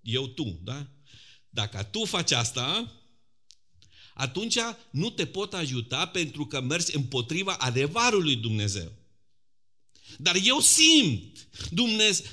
eu 0.03 0.27
tu, 0.27 0.59
da? 0.63 0.87
Dacă 1.51 1.83
tu 1.83 2.05
faci 2.05 2.33
asta, 2.33 2.93
atunci 4.15 4.57
nu 4.91 5.11
te 5.11 5.27
pot 5.27 5.55
ajuta 5.55 6.07
pentru 6.07 6.47
că 6.47 6.61
mergi 6.61 6.97
împotriva 6.97 7.53
adevărului 7.53 8.37
Dumnezeu. 8.37 8.93
Dar 10.17 10.37
eu 10.45 10.61
simt, 10.61 11.49
Dumnezeu, 11.71 12.27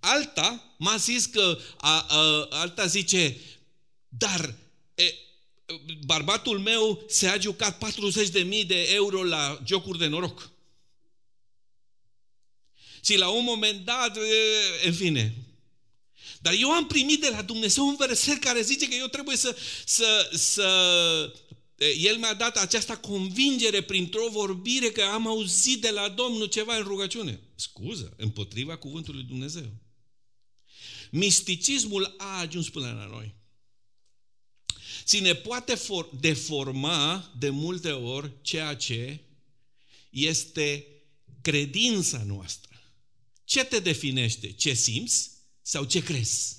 alta 0.00 0.74
m-a 0.78 0.96
zis 0.96 1.26
că, 1.26 1.58
a, 1.76 2.00
a, 2.00 2.46
alta 2.50 2.86
zice, 2.86 3.36
dar 4.08 4.56
e, 4.94 5.14
bărbatul 6.06 6.58
meu 6.58 7.04
se-a 7.08 7.38
jucat 7.38 7.84
40.000 7.84 8.66
de 8.66 8.82
euro 8.82 9.24
la 9.24 9.62
jocuri 9.66 9.98
de 9.98 10.06
noroc. 10.06 10.53
Și 13.04 13.16
la 13.16 13.28
un 13.28 13.44
moment 13.44 13.84
dat, 13.84 14.18
în 14.84 14.92
fine. 14.92 15.34
Dar 16.40 16.54
eu 16.58 16.70
am 16.70 16.86
primit 16.86 17.20
de 17.20 17.28
la 17.28 17.42
Dumnezeu 17.42 17.86
un 17.86 17.96
verset 17.98 18.38
care 18.38 18.62
zice 18.62 18.88
că 18.88 18.94
eu 18.94 19.06
trebuie 19.06 19.36
să, 19.36 19.56
să, 19.84 20.30
să 20.32 20.68
el 21.98 22.16
mi-a 22.16 22.34
dat 22.34 22.56
această 22.56 22.96
convingere 22.96 23.82
printr-o 23.82 24.28
vorbire 24.30 24.90
că 24.90 25.02
am 25.02 25.26
auzit 25.26 25.80
de 25.80 25.90
la 25.90 26.08
Domnul 26.08 26.46
ceva 26.46 26.76
în 26.76 26.82
rugăciune. 26.82 27.40
Scuză, 27.54 28.14
împotriva 28.16 28.76
cuvântului 28.76 29.22
Dumnezeu. 29.22 29.70
Misticismul 31.10 32.14
a 32.18 32.38
ajuns 32.38 32.68
până 32.68 32.86
la 32.86 33.06
noi. 33.06 33.34
Și 35.08 35.20
ne 35.20 35.34
poate 35.34 35.74
for- 35.74 36.20
deforma 36.20 37.30
de 37.38 37.50
multe 37.50 37.90
ori 37.90 38.30
ceea 38.42 38.74
ce 38.76 39.20
este 40.10 40.86
credința 41.42 42.22
noastră. 42.26 42.73
Ce 43.44 43.64
te 43.64 43.78
definește? 43.78 44.52
Ce 44.52 44.72
simți 44.72 45.30
sau 45.62 45.84
ce 45.84 46.02
crezi? 46.02 46.56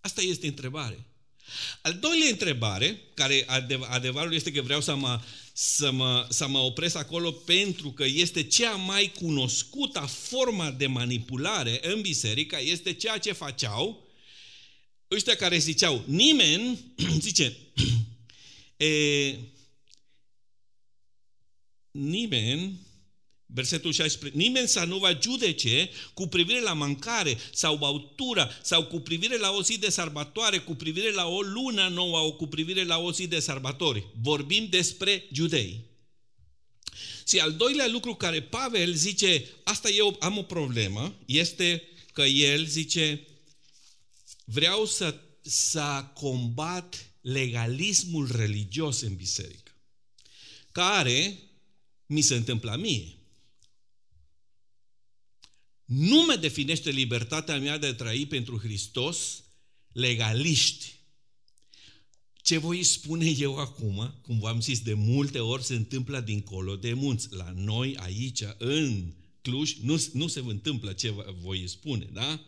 Asta 0.00 0.22
este 0.22 0.46
întrebare. 0.46 1.06
Al 1.82 1.94
doilea 1.94 2.28
întrebare, 2.28 3.00
care 3.14 3.44
adevărul 3.88 4.34
este 4.34 4.52
că 4.52 4.62
vreau 4.62 4.80
să 4.80 4.94
mă, 4.94 5.20
să, 5.52 5.90
mă, 5.90 6.26
să 6.30 6.48
mă 6.48 6.58
opresc 6.58 6.96
acolo 6.96 7.30
pentru 7.32 7.92
că 7.92 8.04
este 8.04 8.42
cea 8.42 8.74
mai 8.74 9.12
cunoscută 9.20 10.00
forma 10.00 10.70
de 10.70 10.86
manipulare 10.86 11.78
în 11.82 12.00
biserică, 12.00 12.58
este 12.62 12.92
ceea 12.92 13.18
ce 13.18 13.32
făceau 13.32 14.06
ăștia 15.10 15.36
care 15.36 15.58
ziceau, 15.58 16.04
nimeni, 16.06 16.92
zice, 17.20 17.56
e, 18.76 19.34
nimeni 21.90 22.85
Versetul 23.46 23.92
16. 23.92 24.38
Nimeni 24.38 24.68
să 24.68 24.84
nu 24.84 24.98
va 24.98 25.18
judece 25.22 25.90
cu 26.14 26.26
privire 26.26 26.60
la 26.60 26.72
mâncare 26.72 27.38
sau 27.52 27.76
bautură 27.76 28.50
sau 28.62 28.84
cu 28.84 29.00
privire 29.00 29.38
la 29.38 29.50
o 29.50 29.62
zi 29.62 29.78
de 29.78 29.90
sărbătoare, 29.90 30.58
cu 30.58 30.74
privire 30.74 31.12
la 31.12 31.26
o 31.26 31.40
lună 31.40 31.88
nouă 31.88 32.16
sau 32.16 32.32
cu 32.32 32.46
privire 32.46 32.84
la 32.84 32.98
o 32.98 33.12
zi 33.12 33.26
de 33.26 33.40
sărbători. 33.40 34.06
Vorbim 34.20 34.66
despre 34.70 35.24
judei. 35.32 35.84
Și 37.28 37.38
al 37.38 37.52
doilea 37.52 37.86
lucru 37.86 38.14
care 38.14 38.42
Pavel 38.42 38.94
zice, 38.94 39.44
asta 39.64 39.88
eu 39.88 40.16
am 40.20 40.38
o 40.38 40.42
problemă, 40.42 41.14
este 41.26 41.82
că 42.12 42.22
el 42.22 42.66
zice, 42.66 43.26
vreau 44.44 44.86
să, 44.86 45.20
să 45.42 46.04
combat 46.14 47.10
legalismul 47.20 48.30
religios 48.36 49.00
în 49.00 49.14
biserică, 49.14 49.72
care 50.72 51.38
mi 52.06 52.20
se 52.20 52.34
întâmplă 52.34 52.76
mie. 52.80 53.15
Nu 55.86 56.24
mă 56.24 56.36
definește 56.40 56.90
libertatea 56.90 57.58
mea 57.58 57.78
de 57.78 57.86
a 57.86 57.94
trăi 57.94 58.26
pentru 58.26 58.58
Hristos 58.58 59.44
legaliști. 59.92 60.94
Ce 62.42 62.58
voi 62.58 62.82
spune 62.82 63.30
eu 63.38 63.56
acum, 63.56 64.14
cum 64.22 64.38
v-am 64.38 64.60
zis, 64.60 64.80
de 64.80 64.94
multe 64.94 65.38
ori 65.38 65.64
se 65.64 65.74
întâmplă 65.74 66.20
dincolo 66.20 66.76
de 66.76 66.92
munți. 66.92 67.28
La 67.30 67.52
noi, 67.56 67.96
aici, 67.96 68.42
în 68.58 69.12
Cluj, 69.42 69.76
nu, 69.82 70.02
nu 70.12 70.26
se 70.26 70.42
întâmplă 70.46 70.92
ce 70.92 71.14
voi 71.42 71.68
spune, 71.68 72.08
da? 72.12 72.40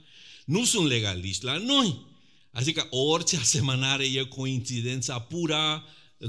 Nu 0.44 0.64
sunt 0.64 0.87
legaliști 0.87 1.44
la 1.44 1.57
noi. 1.57 2.07
Adică 2.51 2.87
orice 2.90 3.37
asemănare 3.37 4.05
e 4.05 4.22
coincidența 4.22 5.18
pura, 5.18 5.85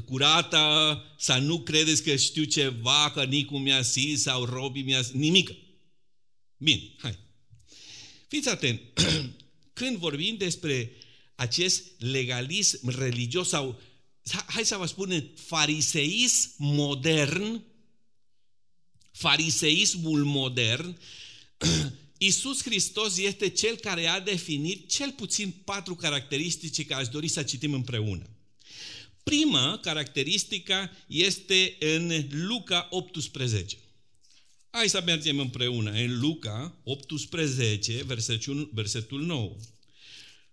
curată, 0.06 0.58
să 1.18 1.38
nu 1.38 1.60
credeți 1.60 2.04
că 2.04 2.16
știu 2.16 2.44
ceva, 2.44 3.12
că 3.14 3.24
Nicu 3.24 3.58
mi-a 3.58 3.82
zis 3.82 4.22
sau 4.22 4.46
Robi 4.46 4.82
mi-a 4.82 5.02
zis, 5.02 5.12
nimic. 5.12 5.52
Bine, 6.60 6.82
hai. 6.98 7.18
Fiți 8.28 8.50
atent. 8.50 8.82
Când 9.74 9.98
vorbim 9.98 10.38
despre 10.38 10.92
acest 11.36 11.84
legalism 11.98 12.90
religios 13.00 13.48
sau, 13.48 13.82
hai 14.48 14.66
să 14.66 14.76
vă 14.76 14.86
spun, 14.86 15.30
fariseism 15.36 16.52
modern, 16.58 17.64
fariseismul 19.12 20.24
modern, 20.24 20.98
Iisus 22.18 22.64
Hristos 22.64 23.18
este 23.18 23.50
cel 23.50 23.76
care 23.76 24.06
a 24.06 24.20
definit 24.20 24.90
cel 24.90 25.12
puțin 25.12 25.52
patru 25.64 25.96
caracteristici 25.96 26.86
care 26.86 27.02
aș 27.02 27.08
dori 27.08 27.28
să 27.28 27.44
citim 27.44 27.74
împreună. 27.74 28.30
Prima 29.24 29.80
caracteristică 29.82 30.92
este 31.08 31.76
în 31.80 32.28
Luca 32.32 32.88
18. 32.90 33.78
Hai 34.80 34.90
să 34.90 35.02
mergem 35.06 35.40
împreună 35.40 35.92
în 35.92 36.20
Luca 36.20 36.80
18, 36.84 38.04
versetul, 38.04 38.70
versetul 38.74 39.22
9. 39.22 39.56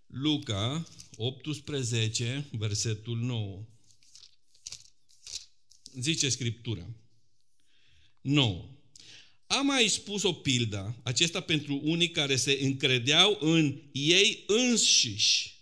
Luca 0.06 0.88
18, 1.16 2.48
versetul 2.50 3.16
9. 3.16 3.64
Zice 6.00 6.28
Scriptura. 6.28 6.86
9. 8.20 8.68
Am 9.46 9.66
mai 9.66 9.88
spus 9.88 10.22
o 10.22 10.32
pildă, 10.32 11.00
acesta 11.02 11.40
pentru 11.40 11.80
unii 11.82 12.10
care 12.10 12.36
se 12.36 12.58
încredeau 12.62 13.38
în 13.40 13.82
ei 13.92 14.44
înșiși, 14.46 15.54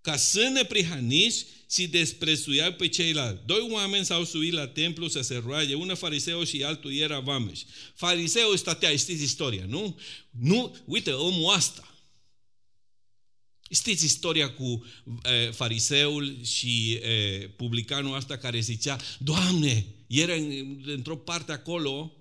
ca 0.00 0.16
să 0.16 0.50
ne 0.52 0.64
prihaniți 0.64 1.46
și 1.70 1.88
desprețuiau 1.88 2.72
pe 2.72 2.88
ceilalți. 2.88 3.42
Doi 3.46 3.68
oameni 3.70 4.04
s-au 4.04 4.24
suit 4.24 4.52
la 4.52 4.66
templu 4.66 5.08
să 5.08 5.20
se 5.20 5.42
roage, 5.46 5.74
unul 5.74 5.96
fariseu 5.96 6.44
și 6.44 6.64
altul 6.64 6.94
era 6.94 7.20
vameș. 7.20 7.60
Fariseul 7.94 8.56
stătea, 8.56 8.96
știți 8.96 9.22
istoria, 9.22 9.64
nu? 9.68 10.00
Nu, 10.30 10.76
uite, 10.84 11.10
omul 11.10 11.52
asta. 11.54 11.92
Știți 13.70 14.04
istoria 14.04 14.52
cu 14.52 14.84
e, 15.22 15.50
fariseul 15.50 16.44
și 16.44 16.92
e, 16.92 17.48
publicanul 17.56 18.16
ăsta 18.16 18.36
care 18.36 18.60
zicea, 18.60 19.00
Doamne, 19.18 19.86
era 20.06 20.34
într-o 20.84 21.16
parte 21.16 21.52
acolo 21.52 22.17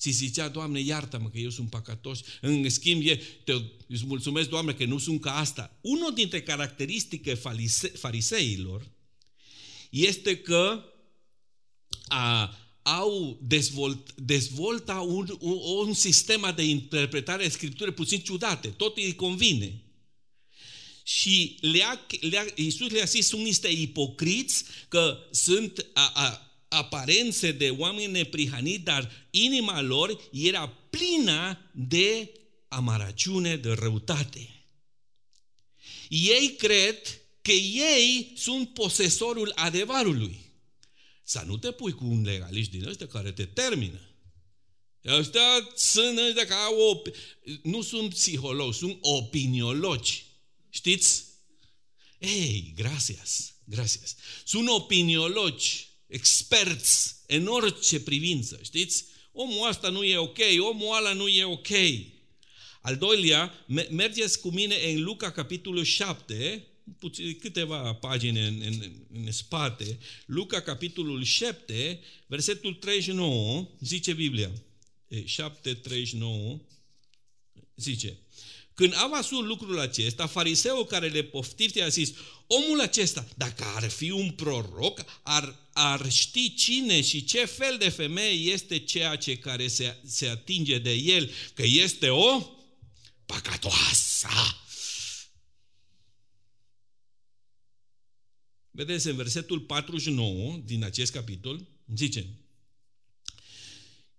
și 0.00 0.10
zicea, 0.10 0.48
Doamne, 0.48 0.80
iartă-mă 0.80 1.28
că 1.28 1.38
eu 1.38 1.50
sunt 1.50 1.70
păcătos. 1.70 2.20
În 2.40 2.70
schimb, 2.70 3.06
e, 3.06 3.22
te, 3.44 3.52
îți 3.86 4.06
mulțumesc, 4.06 4.48
Doamne, 4.48 4.72
că 4.72 4.84
nu 4.84 4.98
sunt 4.98 5.20
ca 5.20 5.36
asta. 5.36 5.78
Unul 5.80 6.14
dintre 6.14 6.42
caracteristice 6.42 7.34
fariseilor 7.94 8.90
este 9.90 10.36
că 10.36 10.84
a, 12.08 12.56
au 12.82 13.38
dezvolt, 13.42 14.14
dezvolta 14.14 15.00
un, 15.00 15.36
un, 15.40 15.58
un 15.86 15.92
sistem 15.92 16.52
de 16.56 16.62
interpretare 16.62 17.46
a 17.46 17.50
Scripturii 17.50 17.92
puțin 17.92 18.20
ciudate. 18.20 18.68
Tot 18.68 18.96
îi 18.96 19.14
convine. 19.14 19.82
Și 21.02 21.56
le-a, 21.60 22.06
le-a, 22.20 22.46
Iisus 22.54 22.90
le-a 22.90 23.04
zis, 23.04 23.26
sunt 23.26 23.42
niște 23.42 23.68
ipocriți 23.68 24.64
că 24.88 25.18
sunt 25.30 25.86
a, 25.92 26.10
a, 26.14 26.49
aparențe 26.70 27.52
de 27.52 27.70
oameni 27.70 28.12
neprihaniți, 28.12 28.82
dar 28.82 29.28
inima 29.30 29.80
lor 29.80 30.20
era 30.32 30.68
plină 30.68 31.70
de 31.72 32.30
amarăciune, 32.68 33.56
de 33.56 33.72
răutate. 33.72 34.64
Ei 36.08 36.54
cred 36.58 37.20
că 37.42 37.52
ei 37.52 38.32
sunt 38.36 38.74
posesorul 38.74 39.52
adevărului. 39.54 40.40
Să 41.22 41.42
nu 41.46 41.56
te 41.56 41.70
pui 41.70 41.92
cu 41.92 42.04
un 42.04 42.22
legalist 42.22 42.70
din 42.70 42.88
ăsta 42.88 43.06
care 43.06 43.32
te 43.32 43.44
termină. 43.44 44.00
Ăștia 45.04 45.68
sunt 45.76 46.18
ăștia 46.18 46.46
care 46.46 46.60
au 46.60 46.78
o... 46.78 47.02
Nu 47.62 47.82
sunt 47.82 48.10
psihologi, 48.10 48.78
sunt 48.78 48.98
opiniologi. 49.00 50.24
Știți? 50.70 51.24
Ei, 52.18 52.72
gracias. 52.76 53.54
Gracias. 53.64 54.16
Sunt 54.44 54.68
opiniologi, 54.68 55.88
experți 56.10 57.14
în 57.26 57.46
orice 57.46 58.00
privință, 58.00 58.60
știți? 58.62 59.04
Omul 59.32 59.68
ăsta 59.68 59.88
nu 59.88 60.04
e 60.04 60.16
ok, 60.16 60.38
omul 60.58 60.96
ăla 60.96 61.12
nu 61.12 61.28
e 61.28 61.44
ok. 61.44 61.68
Al 62.80 62.96
doilea, 62.96 63.64
mergeți 63.90 64.40
cu 64.40 64.50
mine 64.50 64.74
în 64.92 65.02
Luca, 65.02 65.30
capitolul 65.30 65.84
7, 65.84 66.66
puțin, 66.98 67.38
câteva 67.38 67.94
pagini 67.94 68.46
în, 68.46 68.62
în, 68.64 68.92
în 69.24 69.32
spate, 69.32 69.98
Luca, 70.26 70.60
capitolul 70.60 71.22
7, 71.22 72.00
versetul 72.26 72.74
39, 72.74 73.68
zice 73.80 74.12
Biblia, 74.12 74.50
7, 75.24 75.74
39, 75.74 76.60
zice, 77.76 78.18
când 78.80 78.94
a 78.96 79.10
văzut 79.14 79.44
lucrul 79.44 79.78
acesta, 79.78 80.26
fariseul 80.26 80.84
care 80.84 81.08
le 81.08 81.22
poftifte 81.22 81.82
a 81.82 81.88
zis, 81.88 82.12
omul 82.46 82.80
acesta, 82.80 83.26
dacă 83.36 83.64
ar 83.74 83.90
fi 83.90 84.10
un 84.10 84.30
proroc, 84.30 85.04
ar, 85.22 85.68
ar 85.72 86.10
ști 86.10 86.54
cine 86.54 87.00
și 87.00 87.24
ce 87.24 87.44
fel 87.44 87.76
de 87.78 87.88
femeie 87.88 88.52
este 88.52 88.78
ceea 88.78 89.16
ce 89.16 89.36
care 89.36 89.68
se, 89.68 89.96
se 90.04 90.28
atinge 90.28 90.78
de 90.78 90.92
el, 90.92 91.30
că 91.54 91.62
este 91.62 92.08
o 92.08 92.42
păcătoasă. 93.26 94.28
Vedeți, 98.70 99.06
în 99.06 99.16
versetul 99.16 99.60
49 99.60 100.60
din 100.64 100.84
acest 100.84 101.12
capitol, 101.12 101.68
zice, 101.94 102.26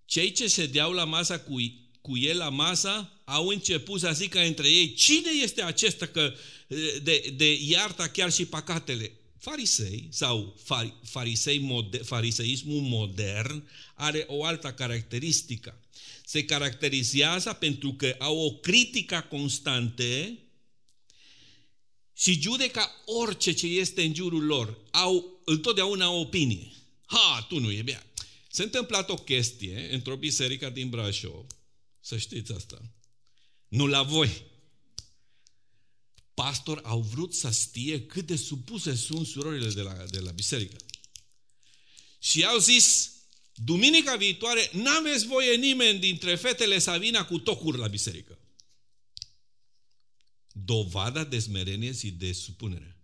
cei 0.06 0.32
ce 0.32 0.48
sedeau 0.48 0.92
la 0.92 1.04
masa 1.04 1.40
cu, 1.40 1.56
cu 2.02 2.18
el 2.18 2.38
la 2.38 2.50
masa 2.50 3.21
au 3.32 3.48
început 3.48 4.00
să 4.00 4.12
zică 4.14 4.40
între 4.40 4.70
ei, 4.70 4.94
cine 4.94 5.30
este 5.44 5.62
acesta 5.62 6.06
că 6.06 6.34
de, 7.04 7.34
de 7.36 7.58
iarta 7.62 8.08
chiar 8.08 8.32
și 8.32 8.46
păcatele? 8.46 9.12
Farisei 9.38 10.08
sau 10.10 10.60
farisei 11.04 11.60
moder, 11.60 12.04
fariseismul 12.04 12.82
modern 12.82 13.70
are 13.96 14.26
o 14.28 14.44
altă 14.44 14.72
caracteristică. 14.72 15.80
Se 16.26 16.46
caracterizează 16.46 17.54
pentru 17.54 17.94
că 17.94 18.16
au 18.20 18.38
o 18.38 18.52
critică 18.52 19.26
constante 19.30 20.38
și 22.14 22.42
judecă 22.42 22.82
orice 23.06 23.52
ce 23.52 23.68
este 23.68 24.02
în 24.02 24.14
jurul 24.14 24.46
lor. 24.46 24.78
Au 24.92 25.42
întotdeauna 25.46 26.10
o 26.10 26.20
opinie. 26.20 26.72
Ha, 27.06 27.46
tu 27.50 27.60
nu 27.60 27.72
e 27.72 27.82
bine. 27.82 28.06
Se 28.52 28.64
întâmplat 28.64 29.10
o 29.10 29.16
chestie 29.16 29.88
într-o 29.92 30.16
biserică 30.16 30.70
din 30.70 30.90
Brașov. 30.90 31.46
Să 32.00 32.18
știți 32.18 32.54
asta. 32.54 32.82
Nu 33.72 33.88
la 33.88 34.04
voi. 34.04 34.44
Pastor 36.34 36.82
au 36.84 37.02
vrut 37.02 37.34
să 37.34 37.52
știe 37.52 38.06
cât 38.06 38.26
de 38.26 38.36
supuse 38.36 38.96
sunt 38.96 39.28
surorile 39.28 39.70
de 39.70 39.82
la, 39.82 39.94
de 39.94 40.20
la 40.20 40.32
biserică. 40.32 40.76
Și 42.20 42.46
au 42.46 42.58
zis, 42.58 43.12
duminica 43.54 44.16
viitoare 44.16 44.70
n-aveți 44.74 45.26
voie 45.26 45.56
nimeni 45.56 46.00
dintre 46.00 46.36
fetele 46.36 46.80
să 46.80 46.98
vină 47.00 47.26
cu 47.26 47.40
tocuri 47.40 47.78
la 47.78 47.88
biserică. 47.88 48.38
Dovada 50.52 51.24
de 51.24 51.40
smerenie 51.40 51.94
și 51.94 52.12
de 52.12 52.34
supunere. 52.34 52.98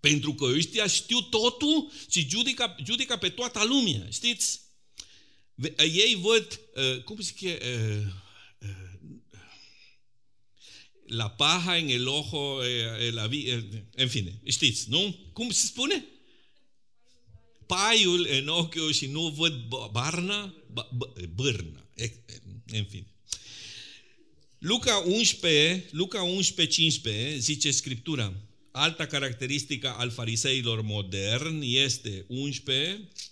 Pentru 0.00 0.34
că 0.34 0.44
ăștia 0.44 0.86
știu 0.86 1.20
totul 1.20 1.92
și 2.10 2.28
judică, 2.28 2.76
judică 2.84 3.16
pe 3.16 3.28
toată 3.28 3.64
lumea. 3.64 4.10
Știți? 4.10 4.69
Ei 5.78 6.18
văd, 6.20 6.60
uh, 6.74 7.02
cum 7.02 7.20
zice, 7.20 7.58
uh, 7.62 8.12
uh, 8.58 8.68
la 11.06 11.30
paja 11.30 11.76
en 11.76 11.88
el 11.88 12.08
ojo, 12.08 12.58
la 13.10 13.26
vi, 13.26 13.50
în 13.94 14.08
fine, 14.08 14.40
știți, 14.44 14.88
nu? 14.88 15.18
Cum 15.32 15.50
se 15.50 15.66
spune? 15.66 16.04
Paiul 17.66 18.26
în 18.30 18.48
ochiul 18.48 18.92
și 18.92 19.06
nu 19.06 19.28
văd 19.28 19.54
barna, 19.90 20.54
bârna, 21.34 21.86
în 22.66 22.84
fine. 22.84 23.06
Luca 24.58 24.96
11, 24.96 25.88
Luca 25.90 26.22
11, 26.22 26.74
15 26.74 27.38
zice 27.38 27.70
Scriptura, 27.70 28.34
alta 28.70 29.06
caracteristică 29.06 29.94
al 29.96 30.10
fariseilor 30.10 30.82
moderni 30.82 31.76
este 31.76 32.24
11, 32.28 33.00
uh, 33.00 33.29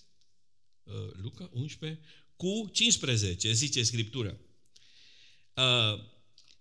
Luca 1.23 1.51
11, 1.53 2.01
cu 2.37 2.69
15, 2.73 3.53
zice 3.53 3.83
Scriptura. 3.83 4.37
Uh, 5.55 6.01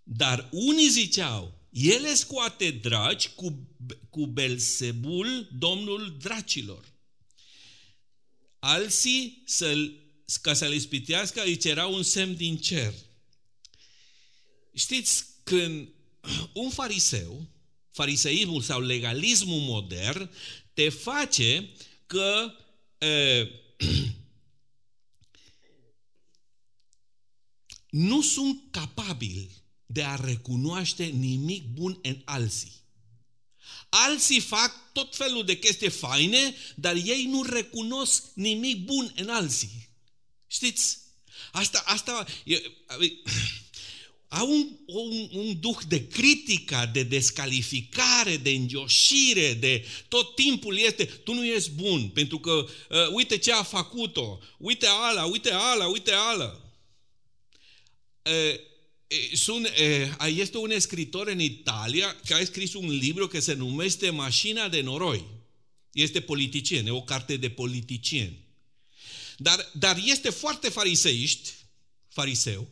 dar 0.04 0.50
unii 0.52 0.90
ziceau, 0.90 1.68
ele 1.72 2.14
scoate 2.14 2.72
dragi 2.72 3.30
cu, 3.36 3.68
cu 4.10 4.26
Belzebul, 4.26 5.50
domnul 5.58 6.18
dracilor. 6.22 6.86
Alții, 8.60 9.44
să 9.46 9.92
ca 10.42 10.54
să-l 10.54 10.74
ispitească, 10.74 11.44
îi 11.44 11.58
cerau 11.58 11.94
un 11.94 12.04
semn 12.04 12.36
din 12.36 12.58
cer. 12.58 12.94
Știți, 14.74 15.26
când 15.44 15.90
un 16.54 16.70
fariseu, 16.70 17.50
fariseismul 17.92 18.62
sau 18.62 18.82
legalismul 18.82 19.60
modern, 19.60 20.30
te 20.74 20.90
face 20.90 21.70
că 22.06 22.54
e, 22.98 23.48
nu 27.90 28.22
sunt 28.22 28.62
capabili 28.72 29.50
de 29.86 30.04
a 30.04 30.16
recunoaște 30.16 31.04
nimic 31.04 31.64
bun 31.64 32.00
în 32.02 32.22
alții. 32.26 32.72
Alții 33.90 34.40
fac 34.40 34.92
tot 34.94 35.16
felul 35.16 35.46
de 35.46 35.58
chestii 35.58 35.90
faine, 35.90 36.56
dar 36.76 36.96
ei 36.96 37.26
nu 37.30 37.44
recunosc 37.44 38.24
nimic 38.34 38.86
bun 38.86 39.14
în 39.16 39.30
alții. 39.30 39.90
Știți? 40.48 40.98
Asta, 41.52 41.84
asta 41.86 42.26
e, 42.46 42.62
au 44.28 44.52
un, 44.52 44.68
un, 44.86 45.30
un 45.32 45.60
duh 45.60 45.78
de 45.88 46.08
critică, 46.08 46.90
de 46.94 47.04
descalificare, 47.04 48.38
de 48.38 48.50
înjoșire, 48.50 49.54
de 49.54 49.86
tot 50.08 50.36
timpul 50.36 50.78
este, 50.78 51.06
tu 51.06 51.34
nu 51.34 51.46
ești 51.46 51.70
bun, 51.70 52.10
pentru 52.10 52.40
că 52.40 52.52
uh, 52.52 53.08
uite 53.12 53.38
ce 53.38 53.52
a 53.52 53.64
făcut-o, 53.64 54.40
uite 54.58 54.86
ala, 54.86 55.26
uite 55.26 55.52
ala, 55.52 55.88
uite 55.88 56.12
ala. 56.12 56.67
Uh, 58.28 58.60
sunt, 59.34 59.72
este 60.26 60.58
un 60.58 60.80
scritor 60.80 61.28
în 61.28 61.40
Italia 61.40 62.16
care 62.26 62.42
a 62.42 62.46
scris 62.46 62.74
un 62.74 62.90
libru 62.90 63.28
care 63.28 63.40
se 63.40 63.54
numește 63.54 64.10
Mașina 64.10 64.70
de 64.70 64.82
noroi. 64.82 65.26
Este 65.92 66.22
politician, 66.22 66.86
e 66.86 66.92
o 66.92 67.02
carte 67.02 67.38
de 67.38 67.50
politicieni. 67.50 68.38
Dar, 69.38 69.72
dar 69.74 70.02
este 70.06 70.30
foarte 70.30 70.70
fariseiști, 70.70 71.54
fariseu, 72.08 72.68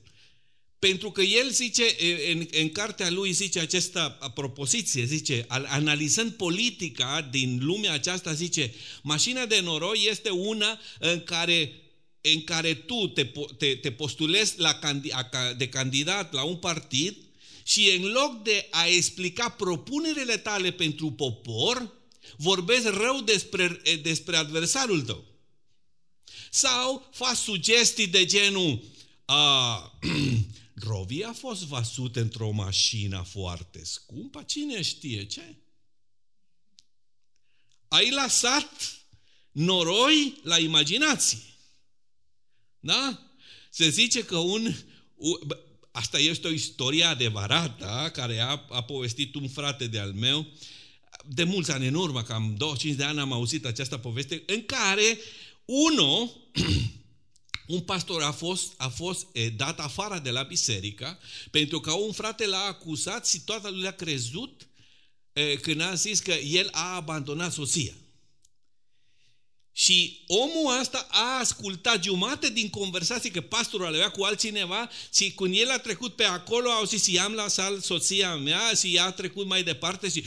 pentru 0.79 1.11
că 1.11 1.21
el 1.21 1.49
zice, 1.49 1.83
în, 2.31 2.47
în 2.51 2.69
cartea 2.69 3.09
lui 3.09 3.31
zice 3.31 3.59
această 3.59 4.31
propoziție, 4.33 5.03
zice, 5.03 5.45
analizând 5.47 6.31
politica 6.31 7.27
din 7.31 7.59
lumea 7.61 7.93
aceasta, 7.93 8.33
zice, 8.33 8.73
mașina 9.03 9.45
de 9.45 9.59
noroi 9.59 10.07
este 10.09 10.29
una 10.29 10.79
în 10.99 11.23
care 11.23 11.84
în 12.33 12.43
care 12.43 12.73
tu 12.73 13.07
te, 13.07 13.31
te, 13.57 13.75
te 13.75 13.91
postulezi 13.91 14.59
la, 14.59 14.79
de 15.57 15.69
candidat 15.69 16.33
la 16.33 16.43
un 16.43 16.55
partid 16.55 17.17
și 17.63 17.89
în 17.89 18.11
loc 18.11 18.43
de 18.43 18.67
a 18.71 18.85
explica 18.85 19.49
propunerile 19.49 20.37
tale 20.37 20.71
pentru 20.71 21.11
popor, 21.11 21.91
vorbesc 22.37 22.85
rău 22.85 23.21
despre, 23.21 23.81
despre 24.01 24.35
adversarul 24.35 25.01
tău. 25.01 25.23
Sau 26.49 27.09
faci 27.11 27.37
sugestii 27.37 28.07
de 28.07 28.25
genul 28.25 28.83
a, 29.25 29.99
Rovi 30.87 31.23
a 31.23 31.33
fost 31.33 31.63
văzut 31.63 32.15
într-o 32.15 32.51
mașină 32.51 33.25
foarte 33.29 33.83
scumpă, 33.83 34.43
cine 34.43 34.81
știe 34.81 35.25
ce? 35.25 35.55
Ai 37.87 38.09
lăsat 38.09 38.99
noroi 39.51 40.39
la 40.43 40.59
imaginație. 40.59 41.54
Da? 42.85 43.19
Se 43.69 43.89
zice 43.89 44.23
că 44.23 44.37
un... 44.37 44.75
Asta 45.91 46.19
este 46.19 46.47
o 46.47 46.51
istorie 46.51 47.03
adevărată 47.03 48.09
care 48.13 48.39
a, 48.39 48.65
a 48.69 48.83
povestit 48.83 49.35
un 49.35 49.47
frate 49.47 49.87
de-al 49.87 50.11
meu 50.13 50.47
de 51.27 51.43
mulți 51.43 51.71
ani 51.71 51.87
în 51.87 51.93
urmă, 51.93 52.23
cam 52.23 52.55
25 52.57 52.97
de 52.97 53.03
ani 53.03 53.19
am 53.19 53.31
auzit 53.31 53.65
această 53.65 53.97
poveste, 53.97 54.43
în 54.45 54.65
care 54.65 55.17
unul, 55.65 56.51
un 57.75 57.79
pastor 57.79 58.23
a 58.23 58.31
fost, 58.31 58.73
a 58.77 58.87
fost 58.87 59.25
dat 59.55 59.79
afară 59.79 60.19
de 60.23 60.29
la 60.29 60.43
biserică 60.43 61.19
pentru 61.51 61.79
că 61.79 61.91
un 61.91 62.11
frate 62.11 62.47
l-a 62.47 62.65
acuzat 62.67 63.27
și 63.27 63.39
toată 63.39 63.69
lumea 63.69 63.89
a 63.89 63.93
crezut 63.93 64.67
când 65.61 65.81
a 65.81 65.93
zis 65.93 66.19
că 66.19 66.31
el 66.31 66.69
a 66.71 66.95
abandonat 66.95 67.51
soția. 67.51 67.93
Și 69.77 70.23
omul 70.27 70.79
ăsta 70.79 71.07
a 71.09 71.39
ascultat 71.39 72.03
jumate 72.03 72.49
din 72.49 72.69
conversații 72.69 73.31
că 73.31 73.41
pastorul 73.41 73.85
avea 73.85 74.11
cu 74.11 74.23
altcineva 74.23 74.89
și 75.13 75.31
când 75.31 75.55
el 75.57 75.69
a 75.69 75.77
trecut 75.77 76.15
pe 76.15 76.23
acolo, 76.23 76.69
au 76.69 76.85
zis, 76.85 77.07
i-am 77.07 77.33
lăsat 77.33 77.83
soția 77.83 78.35
mea 78.35 78.73
și 78.73 78.95
ea 78.95 79.05
a 79.05 79.11
trecut 79.11 79.45
mai 79.45 79.63
departe 79.63 80.09
și 80.09 80.23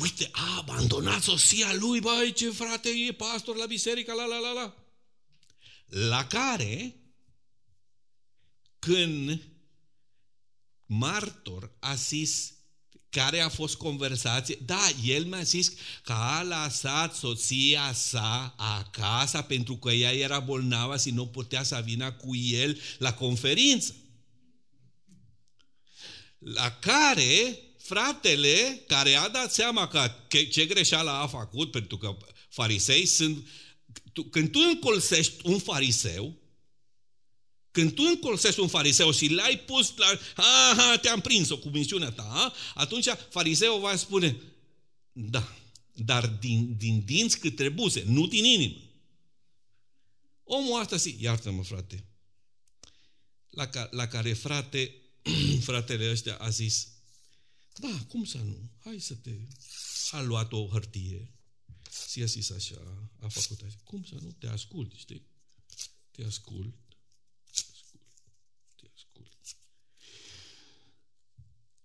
uite, 0.00 0.28
a 0.32 0.56
abandonat 0.56 1.22
soția 1.22 1.74
lui, 1.74 2.00
băi, 2.00 2.32
ce 2.32 2.50
frate 2.50 2.88
e 2.88 3.12
pastor 3.12 3.56
la 3.56 3.66
biserică, 3.66 4.12
la 4.12 4.24
la 4.24 4.38
la 4.38 4.52
la. 4.52 4.74
La 6.08 6.26
care, 6.26 6.96
când 8.78 9.42
martor 10.86 11.76
a 11.80 11.94
zis 11.94 12.55
care 13.10 13.40
a 13.40 13.48
fost 13.48 13.74
conversație. 13.74 14.58
Da, 14.64 14.88
el 15.04 15.24
mi-a 15.24 15.42
zis 15.42 15.72
că 16.02 16.12
a 16.12 16.42
lăsat 16.42 17.14
soția 17.14 17.92
sa 17.92 18.54
acasă 18.56 19.42
pentru 19.42 19.76
că 19.76 19.92
ea 19.92 20.12
era 20.12 20.40
bolnavă 20.40 20.96
și 20.96 21.10
nu 21.10 21.26
putea 21.26 21.62
să 21.62 21.82
vină 21.84 22.12
cu 22.12 22.36
el 22.36 22.80
la 22.98 23.14
conferință. 23.14 23.94
La 26.38 26.70
care 26.70 27.58
fratele, 27.78 28.82
care 28.86 29.14
a 29.14 29.28
dat 29.28 29.52
seama 29.52 29.88
că 29.88 30.10
ce 30.50 30.66
greșeală 30.66 31.10
a 31.10 31.26
făcut, 31.26 31.70
pentru 31.70 31.96
că 31.96 32.16
farisei 32.48 33.06
sunt... 33.06 33.46
Când 34.30 34.50
tu 34.50 34.58
încolsești 34.72 35.34
un 35.44 35.58
fariseu, 35.58 36.45
când 37.76 37.94
tu 37.94 38.02
încolțești 38.02 38.60
un 38.60 38.68
fariseu 38.68 39.10
și 39.10 39.28
l-ai 39.28 39.58
pus 39.58 39.94
la... 39.96 40.18
Aha, 40.36 40.98
te-am 40.98 41.20
prins-o 41.20 41.58
cu 41.58 41.68
misiunea 41.68 42.10
ta, 42.10 42.52
atunci 42.74 43.06
fariseul 43.30 43.80
va 43.80 43.96
spune, 43.96 44.42
da, 45.12 45.56
dar 45.94 46.26
din, 46.26 46.76
din 46.76 47.04
dinți 47.04 47.38
cât 47.38 47.68
buze, 47.68 48.02
nu 48.06 48.26
din 48.26 48.44
inimă. 48.44 48.80
Omul 50.44 50.80
ăsta, 50.80 50.96
si, 50.96 51.16
iartă-mă, 51.20 51.62
frate, 51.62 52.04
la, 53.50 53.66
ca, 53.66 53.88
la 53.90 54.06
care 54.06 54.32
frate, 54.32 54.94
fratele 55.68 56.10
ăștia 56.10 56.36
a 56.36 56.48
zis, 56.48 56.88
da, 57.74 58.04
cum 58.08 58.24
să 58.24 58.38
nu, 58.38 58.70
hai 58.84 59.00
să 59.00 59.14
te... 59.14 59.30
A 60.10 60.20
luat 60.20 60.52
o 60.52 60.68
hârtie. 60.68 61.30
Și 62.10 62.22
a 62.22 62.24
zis 62.24 62.50
așa, 62.50 63.10
a 63.20 63.28
făcut 63.28 63.60
așa, 63.66 63.76
cum 63.84 64.04
să 64.04 64.14
nu, 64.20 64.32
te 64.38 64.46
ascult, 64.46 64.92
știi? 64.96 65.22
Te 66.10 66.24
ascult 66.24 66.74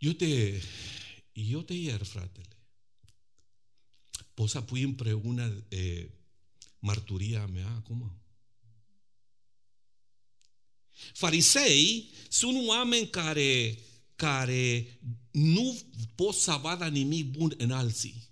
Eu 0.02 0.12
te, 0.12 0.62
eu 1.34 1.62
te 1.62 1.74
ier, 1.74 2.04
fratele. 2.04 2.58
Poți 4.34 4.52
să 4.52 4.62
pui 4.62 4.82
împreună 4.82 5.66
e, 5.70 6.10
marturia 6.80 7.46
mea 7.46 7.68
acum? 7.68 8.22
Farisei 11.14 12.10
sunt 12.30 12.68
oameni 12.68 13.10
care, 13.10 13.80
care 14.16 15.00
nu 15.32 15.80
pot 16.16 16.36
să 16.36 16.52
vadă 16.62 16.88
nimic 16.88 17.26
bun 17.26 17.54
în 17.58 17.72
alții. 17.72 18.30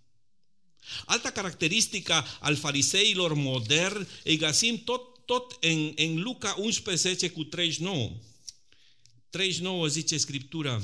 Alta 1.05 1.31
caracteristică 1.31 2.25
al 2.39 2.55
fariseilor 2.55 3.33
moderni 3.33 4.07
îi 4.23 4.37
găsim 4.37 4.83
tot, 4.83 5.25
tot 5.25 5.57
în, 5.61 5.93
în 5.95 6.21
Luca 6.21 6.55
11 6.57 7.29
cu 7.29 7.43
39. 7.43 8.11
39 9.29 9.87
zice 9.87 10.17
Scriptura, 10.17 10.81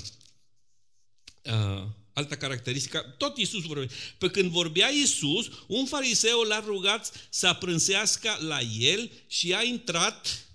uh, 1.45 1.83
alta 2.13 2.35
caracteristică, 2.35 3.15
tot 3.17 3.37
Iisus 3.37 3.63
vorbește. 3.63 3.95
Pe 4.17 4.29
când 4.29 4.51
vorbea 4.51 4.89
Iisus, 4.89 5.49
un 5.67 5.85
fariseu 5.85 6.41
l-a 6.41 6.59
rugat 6.59 7.27
să 7.29 7.53
prânsească 7.59 8.37
la 8.39 8.59
el 8.79 9.11
și 9.27 9.53
a 9.53 9.63
intrat 9.63 10.47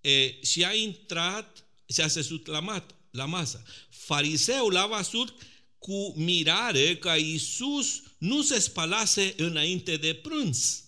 e, 0.00 0.44
și 0.44 0.64
a 0.64 0.74
intrat 0.74 1.64
și 1.94 2.00
a 2.00 2.08
sesut 2.08 2.46
la, 2.46 2.60
mat, 2.60 2.94
la 3.10 3.24
masă. 3.24 3.62
Fariseul 3.90 4.76
a 4.76 4.86
văzut 4.86 5.34
cu 5.78 6.14
mirare 6.16 6.96
că 6.96 7.14
Iisus 7.16 8.02
nu 8.18 8.42
se 8.42 8.58
spalase 8.58 9.34
înainte 9.36 9.96
de 9.96 10.14
prânz. 10.14 10.84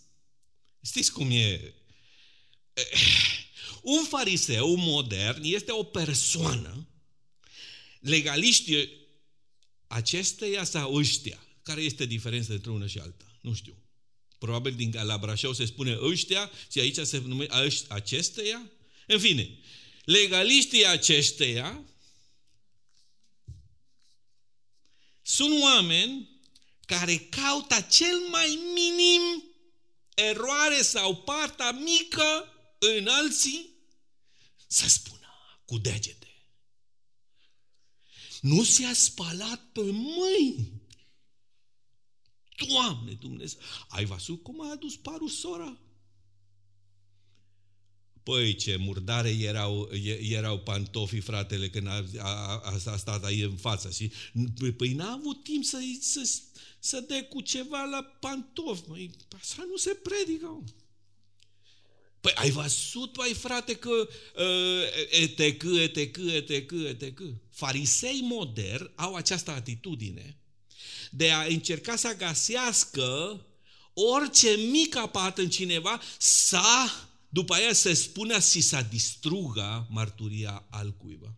Știți 0.84 1.12
cum 1.12 1.30
e? 1.30 1.74
Un 3.82 4.04
fariseu 4.04 4.74
modern 4.74 5.42
este 5.44 5.72
o 5.72 5.82
persoană 5.82 6.86
legaliști 8.00 8.88
acesteia 9.92 10.64
sau 10.64 10.94
ăștia? 10.94 11.46
Care 11.62 11.80
este 11.80 12.04
diferența 12.04 12.52
între 12.52 12.70
una 12.70 12.86
și 12.86 12.98
alta? 12.98 13.24
Nu 13.40 13.54
știu. 13.54 13.76
Probabil 14.38 14.74
din 14.74 14.92
la 15.02 15.18
Brașov 15.18 15.54
se 15.54 15.64
spune 15.64 15.98
ăștia 16.00 16.50
și 16.70 16.78
aici 16.78 16.98
se 16.98 17.18
numește 17.18 17.86
acesteia. 17.88 18.70
În 19.06 19.18
fine, 19.18 19.58
legaliștii 20.04 20.86
acesteia 20.86 21.84
sunt 25.22 25.62
oameni 25.62 26.28
care 26.86 27.16
caută 27.16 27.86
cel 27.90 28.18
mai 28.30 28.58
minim 28.74 29.44
eroare 30.14 30.82
sau 30.82 31.16
partea 31.16 31.70
mică 31.70 32.48
în 32.78 33.08
alții 33.08 33.70
să 34.66 34.88
spună 34.88 35.26
cu 35.64 35.78
degete 35.78 36.21
nu 38.42 38.62
se-a 38.62 38.92
spălat 38.92 39.60
pe 39.72 39.80
mâini. 39.80 40.82
Doamne 42.68 43.12
Dumnezeu, 43.12 43.60
ai 43.88 44.04
văzut 44.04 44.42
cum 44.42 44.60
a 44.60 44.70
adus 44.70 44.96
parul 44.96 45.28
sora? 45.28 45.80
Păi 48.22 48.54
ce 48.54 48.76
murdare 48.76 49.30
erau, 49.30 49.90
erau 50.20 50.58
pantofii, 50.58 51.20
fratele, 51.20 51.70
când 51.70 51.86
a, 51.86 52.04
a, 52.18 52.60
a, 52.64 52.78
a 52.84 52.96
stat 52.96 53.24
aici 53.24 53.42
în 53.42 53.56
față. 53.56 53.90
Și, 53.90 54.12
păi 54.76 54.92
n-a 54.92 55.12
avut 55.12 55.42
timp 55.42 55.64
să, 55.64 55.78
să, 56.00 56.40
să 56.78 57.00
dea 57.00 57.24
cu 57.24 57.40
ceva 57.40 57.84
la 57.84 58.02
pantofi. 58.02 58.88
Măi, 58.88 59.10
așa 59.32 59.64
nu 59.68 59.76
se 59.76 59.90
predică. 60.02 60.64
Păi 62.22 62.32
ai 62.34 62.50
văzut, 62.50 63.12
păi 63.12 63.34
frate, 63.34 63.74
că 63.74 63.90
uh, 63.90 64.82
etec, 65.10 65.62
etec, 65.62 66.16
etec, 66.16 66.70
etec. 66.88 67.20
Farisei 67.50 68.20
moderni 68.20 68.90
au 68.94 69.14
această 69.14 69.50
atitudine 69.50 70.36
de 71.10 71.30
a 71.30 71.44
încerca 71.44 71.96
să 71.96 72.16
găsească 72.18 73.40
orice 73.94 74.50
mic 74.50 74.96
apat 74.96 75.38
în 75.38 75.50
cineva 75.50 76.00
să, 76.18 76.62
după 77.28 77.54
aia 77.54 77.72
să 77.72 77.92
spună 77.92 78.38
și 78.38 78.60
să 78.60 78.86
distrugă 78.90 79.86
marturia 79.90 80.66
al 80.70 80.92
cuiva. 80.92 81.34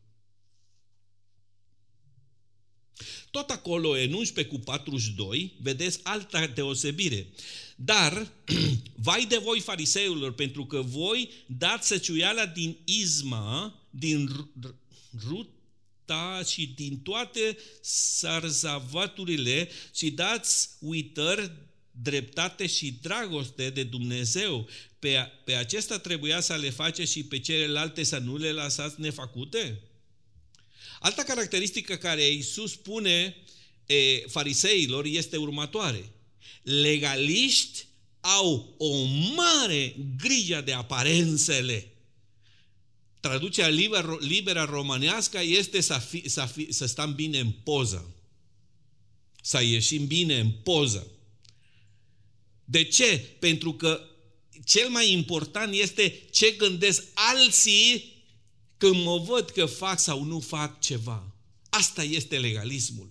Tot 3.31 3.51
acolo, 3.51 3.89
în 3.89 4.13
11 4.13 4.55
cu 4.55 4.61
42, 4.61 5.53
vedeți 5.61 6.01
alta 6.03 6.47
deosebire. 6.47 7.27
Dar, 7.77 8.33
vai 9.07 9.27
de 9.29 9.37
voi 9.37 9.61
fariseilor, 9.61 10.33
pentru 10.33 10.67
că 10.67 10.81
voi 10.81 11.31
dați 11.47 11.87
săciuiala 11.87 12.47
din 12.47 12.77
izma, 12.85 13.81
din 13.91 14.49
ruta 15.29 16.43
și 16.47 16.67
din 16.67 16.99
toate 16.99 17.59
sarzavaturile 17.81 19.69
și 19.95 20.11
dați 20.11 20.71
uitări, 20.81 21.51
dreptate 21.91 22.67
și 22.67 22.99
dragoste 23.03 23.71
de 23.71 23.83
Dumnezeu. 23.83 24.69
Pe, 24.99 25.33
pe 25.45 25.55
acesta 25.55 25.99
trebuia 25.99 26.41
să 26.41 26.55
le 26.55 26.71
face 26.71 27.05
și 27.05 27.25
pe 27.25 27.39
celelalte 27.39 28.03
să 28.03 28.19
nu 28.19 28.37
le 28.37 28.51
lăsați 28.51 29.01
nefăcute? 29.01 29.81
Alta 31.05 31.23
caracteristică 31.23 31.95
care 31.97 32.23
Iisus 32.23 32.71
spune 32.71 33.37
e, 33.87 34.19
fariseilor 34.27 35.05
este 35.05 35.37
următoare. 35.37 36.13
Legaliști 36.63 37.87
au 38.21 38.75
o 38.79 39.05
mare 39.37 39.95
grijă 40.17 40.61
de 40.61 40.73
aparențele. 40.73 41.93
Traducerea 43.21 43.71
liber, 43.71 44.05
liberă 44.21 44.67
românească 44.71 45.41
este 45.43 45.81
să, 45.81 45.99
fi, 46.09 46.29
să, 46.29 46.49
fi, 46.53 46.73
să 46.73 46.87
stăm 46.87 47.15
bine 47.15 47.39
în 47.39 47.51
poză. 47.51 48.15
Să 49.43 49.63
ieșim 49.63 50.07
bine 50.07 50.39
în 50.39 50.51
poză. 50.51 51.07
De 52.65 52.85
ce? 52.85 53.19
Pentru 53.39 53.75
că 53.75 54.09
cel 54.65 54.89
mai 54.89 55.13
important 55.13 55.75
este 55.75 56.23
ce 56.31 56.51
gândesc 56.51 57.05
alții 57.15 58.14
când 58.85 59.05
mă 59.05 59.19
văd 59.19 59.51
că 59.51 59.67
fac 59.67 59.99
sau 59.99 60.23
nu 60.23 60.41
fac 60.41 60.81
ceva. 60.81 61.35
Asta 61.69 62.03
este 62.03 62.39
legalismul. 62.39 63.11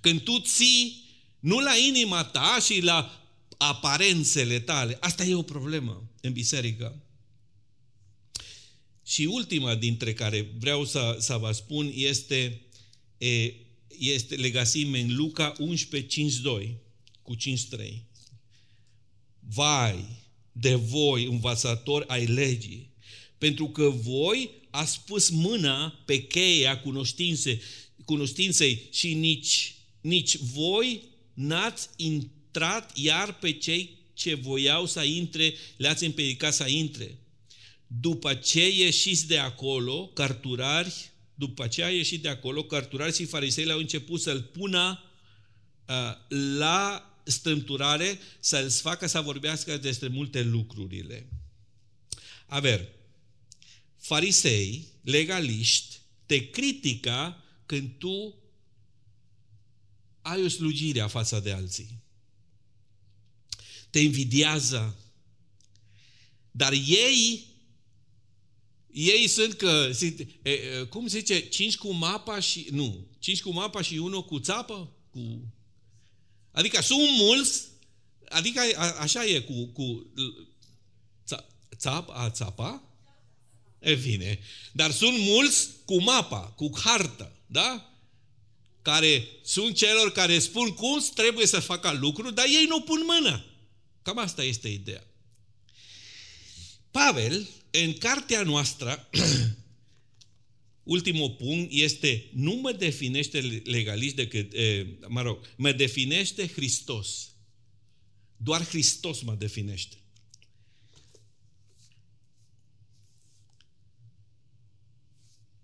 Când 0.00 0.20
tu 0.20 0.38
ții 0.38 1.04
nu 1.40 1.58
la 1.58 1.76
inima 1.88 2.24
ta 2.24 2.58
și 2.64 2.80
la 2.80 3.28
aparențele 3.56 4.60
tale. 4.60 4.96
Asta 5.00 5.24
e 5.24 5.34
o 5.34 5.42
problemă 5.42 6.10
în 6.20 6.32
biserică. 6.32 7.02
Și 9.04 9.24
ultima 9.24 9.74
dintre 9.74 10.12
care 10.12 10.54
vreau 10.58 10.84
să, 10.84 11.16
să 11.20 11.36
vă 11.36 11.52
spun 11.52 11.92
este, 11.94 12.60
e, 13.18 13.54
este 13.98 14.34
legasim 14.34 14.92
în 14.92 15.14
Luca 15.16 15.54
11, 15.58 16.08
5, 16.08 16.34
2 16.34 16.78
cu 17.22 17.34
5, 17.34 17.64
3. 17.64 18.04
Vai 19.40 20.04
de 20.52 20.74
voi, 20.74 21.24
învățători 21.24 22.08
ai 22.08 22.26
legii, 22.26 22.87
pentru 23.38 23.68
că 23.68 23.88
voi 23.88 24.50
ați 24.70 25.00
pus 25.04 25.30
mâna 25.30 26.02
pe 26.04 26.22
cheia 26.22 26.80
cunoștințe, 26.80 27.60
cunoștinței 28.04 28.88
și 28.92 29.14
nici, 29.14 29.74
nici 30.00 30.36
voi 30.36 31.02
n-ați 31.34 31.88
intrat 31.96 32.96
iar 32.96 33.38
pe 33.38 33.52
cei 33.52 33.96
ce 34.14 34.34
voiau 34.34 34.86
să 34.86 35.02
intre, 35.02 35.54
le-ați 35.76 36.04
împiedicat 36.04 36.54
să 36.54 36.68
intre. 36.68 37.18
După 37.86 38.34
ce 38.34 38.68
ieșiți 38.68 39.26
de 39.26 39.38
acolo, 39.38 40.06
carturari, 40.06 41.10
după 41.34 41.66
ce 41.66 41.84
a 41.84 41.88
ieșit 41.88 42.22
de 42.22 42.28
acolo, 42.28 42.62
carturari 42.64 43.14
și 43.14 43.24
farisei 43.24 43.70
au 43.70 43.78
început 43.78 44.20
să-l 44.20 44.42
pună 44.42 45.02
uh, 45.88 45.94
la 46.58 47.12
strâmturare, 47.24 48.18
să-l 48.40 48.70
facă 48.70 49.06
să 49.06 49.20
vorbească 49.20 49.76
despre 49.76 50.08
multe 50.08 50.42
lucrurile. 50.42 51.28
A 52.46 52.60
ver, 52.60 52.88
farisei, 53.98 54.86
legaliști, 55.00 55.96
te 56.26 56.50
critica 56.50 57.44
când 57.66 57.90
tu 57.98 58.34
ai 60.20 60.44
o 60.44 60.48
slujire 60.48 61.00
a 61.00 61.08
fața 61.08 61.40
de 61.40 61.52
alții. 61.52 62.02
Te 63.90 63.98
invidiază. 63.98 64.96
Dar 66.50 66.72
ei, 66.72 67.46
ei 68.92 69.26
sunt 69.26 69.52
că, 69.52 69.90
cum 70.88 71.06
se 71.06 71.18
zice, 71.18 71.48
cinci 71.48 71.76
cu 71.76 71.92
mapa 71.92 72.40
și, 72.40 72.66
nu, 72.70 73.06
cinci 73.18 73.42
cu 73.42 73.50
mapa 73.50 73.82
și 73.82 73.94
unul 73.94 74.24
cu 74.24 74.38
țapă? 74.38 74.92
Cu, 75.10 75.52
adică 76.50 76.82
sunt 76.82 77.00
mulți, 77.16 77.62
adică 78.28 78.60
a, 78.76 78.92
așa 78.92 79.24
e 79.24 79.40
cu, 79.40 79.66
cu 79.66 80.12
țap, 81.76 82.08
a 82.10 82.30
țapa? 82.30 82.87
E 83.78 83.94
bine. 83.94 84.38
Dar 84.72 84.90
sunt 84.90 85.18
mulți 85.18 85.68
cu 85.84 86.02
mapa, 86.02 86.40
cu 86.40 86.70
hartă, 86.74 87.32
da? 87.46 87.92
Care 88.82 89.28
sunt 89.44 89.76
celor 89.76 90.12
care 90.12 90.38
spun 90.38 90.68
cum 90.68 91.04
trebuie 91.14 91.46
să 91.46 91.60
facă 91.60 91.96
lucruri, 92.00 92.34
dar 92.34 92.44
ei 92.44 92.64
nu 92.68 92.80
pun 92.80 93.02
mâna. 93.06 93.44
Cam 94.02 94.18
asta 94.18 94.44
este 94.44 94.68
ideea. 94.68 95.06
Pavel, 96.90 97.48
în 97.70 97.92
cartea 97.92 98.42
noastră, 98.42 99.08
ultimul 100.82 101.30
punct 101.30 101.72
este 101.72 102.30
nu 102.32 102.52
mă 102.52 102.72
definește 102.72 103.40
legalist 103.64 104.14
decât, 104.14 104.52
e, 104.52 104.86
mă 105.08 105.22
rog, 105.22 105.38
mă 105.56 105.72
definește 105.72 106.46
Hristos. 106.46 107.30
Doar 108.36 108.66
Hristos 108.66 109.20
mă 109.20 109.34
definește. 109.34 109.96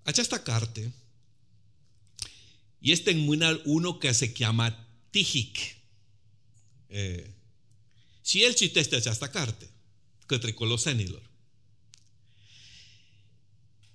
Această 0.05 0.39
carte 0.39 0.93
este 2.79 3.11
în 3.11 3.19
mâna 3.19 3.61
unul 3.65 3.99
care 3.99 4.13
se 4.13 4.33
cheamă 4.33 4.87
Tihic. 5.11 5.57
E, 6.87 7.27
și 8.25 8.43
el 8.43 8.55
citește 8.55 8.97
această 8.97 9.27
carte 9.27 9.71
către 10.27 10.53
colosenilor. 10.53 11.31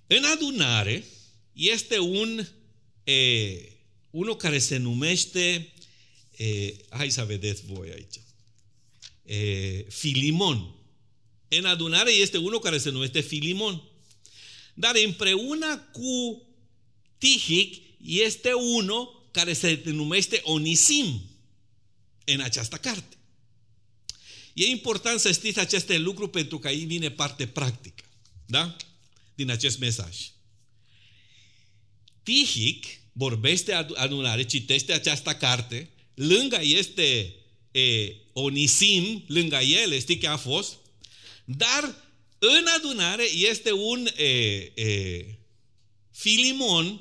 În 0.06 0.24
adunare 0.24 1.04
este 1.52 1.98
un 1.98 2.46
e, 3.04 3.58
unul 4.10 4.36
care 4.36 4.58
se 4.58 4.76
numește, 4.76 5.72
e, 6.36 6.74
hai 6.88 7.10
să 7.10 7.24
vedeți 7.24 7.62
voi 7.64 7.90
aici, 7.90 8.20
Filimon. 9.88 10.74
În 11.48 11.64
adunare 11.64 12.12
este 12.12 12.36
unul 12.36 12.58
care 12.58 12.78
se 12.78 12.90
numește 12.90 13.20
Filimon. 13.20 13.89
Dar 14.80 14.94
împreună 15.04 15.76
cu 15.92 16.42
Tihic 17.18 17.82
este 18.02 18.52
unul 18.52 19.28
care 19.30 19.52
se 19.52 19.80
numește 19.84 20.40
Onisim 20.42 21.22
în 22.24 22.40
această 22.40 22.76
carte. 22.76 23.16
E 24.52 24.66
important 24.66 25.20
să 25.20 25.32
știți 25.32 25.58
aceste 25.58 25.98
lucruri 25.98 26.30
pentru 26.30 26.58
că 26.58 26.66
aici 26.66 26.86
vine 26.86 27.10
parte 27.10 27.46
practică. 27.46 28.04
Da? 28.46 28.76
Din 29.34 29.50
acest 29.50 29.78
mesaj. 29.78 30.16
Tihic 32.22 32.86
vorbește 33.12 33.72
adunare, 33.72 34.44
citește 34.44 34.92
această 34.92 35.30
carte, 35.30 35.90
lângă 36.14 36.58
este 36.62 37.34
e, 37.70 38.14
Onisim, 38.32 39.24
lângă 39.26 39.56
el, 39.56 39.98
știi 39.98 40.18
că 40.18 40.28
a 40.28 40.36
fost, 40.36 40.76
dar 41.44 42.09
în 42.42 42.66
adunare 42.76 43.24
este 43.32 43.72
un 43.72 44.08
e, 44.16 44.24
e, 44.74 45.24
Filimon, 46.10 47.00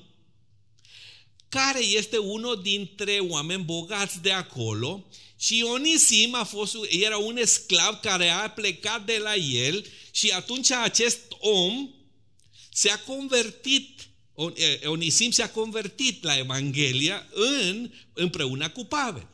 care 1.49 1.83
este 1.83 2.17
unul 2.17 2.61
dintre 2.61 3.19
oameni 3.19 3.63
bogați 3.63 4.21
de 4.21 4.31
acolo 4.31 5.05
și 5.39 5.65
Onisim 5.73 6.35
a 6.35 6.43
fost, 6.43 6.75
era 6.89 7.17
un 7.17 7.39
sclav 7.45 7.99
care 8.01 8.29
a 8.29 8.49
plecat 8.49 9.05
de 9.05 9.17
la 9.17 9.35
el 9.35 9.85
și 10.11 10.29
atunci 10.29 10.71
acest 10.71 11.21
om 11.39 11.89
se-a 12.73 12.99
convertit, 12.99 14.09
Onisim 14.83 15.31
se-a 15.31 15.49
convertit 15.49 16.23
la 16.23 16.37
Evanghelia 16.37 17.27
în, 17.31 17.91
împreună 18.13 18.69
cu 18.69 18.85
Pavel. 18.85 19.27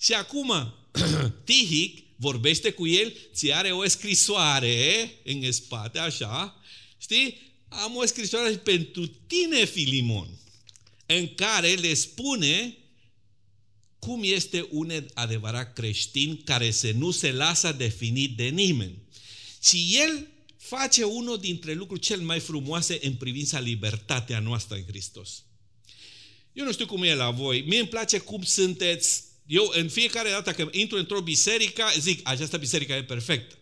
Și 0.00 0.12
acum 0.12 0.74
Tihic 1.44 2.07
vorbește 2.20 2.70
cu 2.70 2.86
el, 2.86 3.12
ți 3.34 3.52
are 3.52 3.70
o 3.70 3.88
scrisoare 3.88 5.10
în 5.24 5.52
spate, 5.52 5.98
așa, 5.98 6.60
știi? 6.98 7.38
Am 7.68 7.96
o 7.96 8.04
scrisoare 8.04 8.56
pentru 8.56 9.06
tine, 9.06 9.64
Filimon, 9.64 10.28
în 11.06 11.34
care 11.34 11.74
le 11.74 11.94
spune 11.94 12.76
cum 13.98 14.20
este 14.24 14.68
un 14.70 15.06
adevărat 15.14 15.72
creștin 15.72 16.42
care 16.44 16.70
se 16.70 16.90
nu 16.90 17.10
se 17.10 17.32
lasă 17.32 17.72
definit 17.72 18.36
de 18.36 18.48
nimeni. 18.48 18.98
Și 19.62 19.98
el 20.02 20.26
face 20.56 21.04
unul 21.04 21.38
dintre 21.38 21.72
lucruri 21.72 22.00
cel 22.00 22.20
mai 22.20 22.40
frumoase 22.40 22.98
în 23.02 23.14
privința 23.14 23.58
libertatea 23.58 24.38
noastră 24.38 24.76
în 24.76 24.84
Hristos. 24.86 25.42
Eu 26.52 26.64
nu 26.64 26.72
știu 26.72 26.86
cum 26.86 27.02
e 27.02 27.14
la 27.14 27.30
voi, 27.30 27.62
mie 27.66 27.78
îmi 27.78 27.88
place 27.88 28.18
cum 28.18 28.42
sunteți 28.42 29.22
eu 29.48 29.72
în 29.74 29.88
fiecare 29.88 30.28
dată 30.28 30.52
când 30.52 30.74
intru 30.74 30.98
într-o 30.98 31.20
biserică, 31.20 31.84
zic, 31.98 32.20
această 32.22 32.56
biserică 32.56 32.92
e 32.92 33.02
perfectă. 33.02 33.54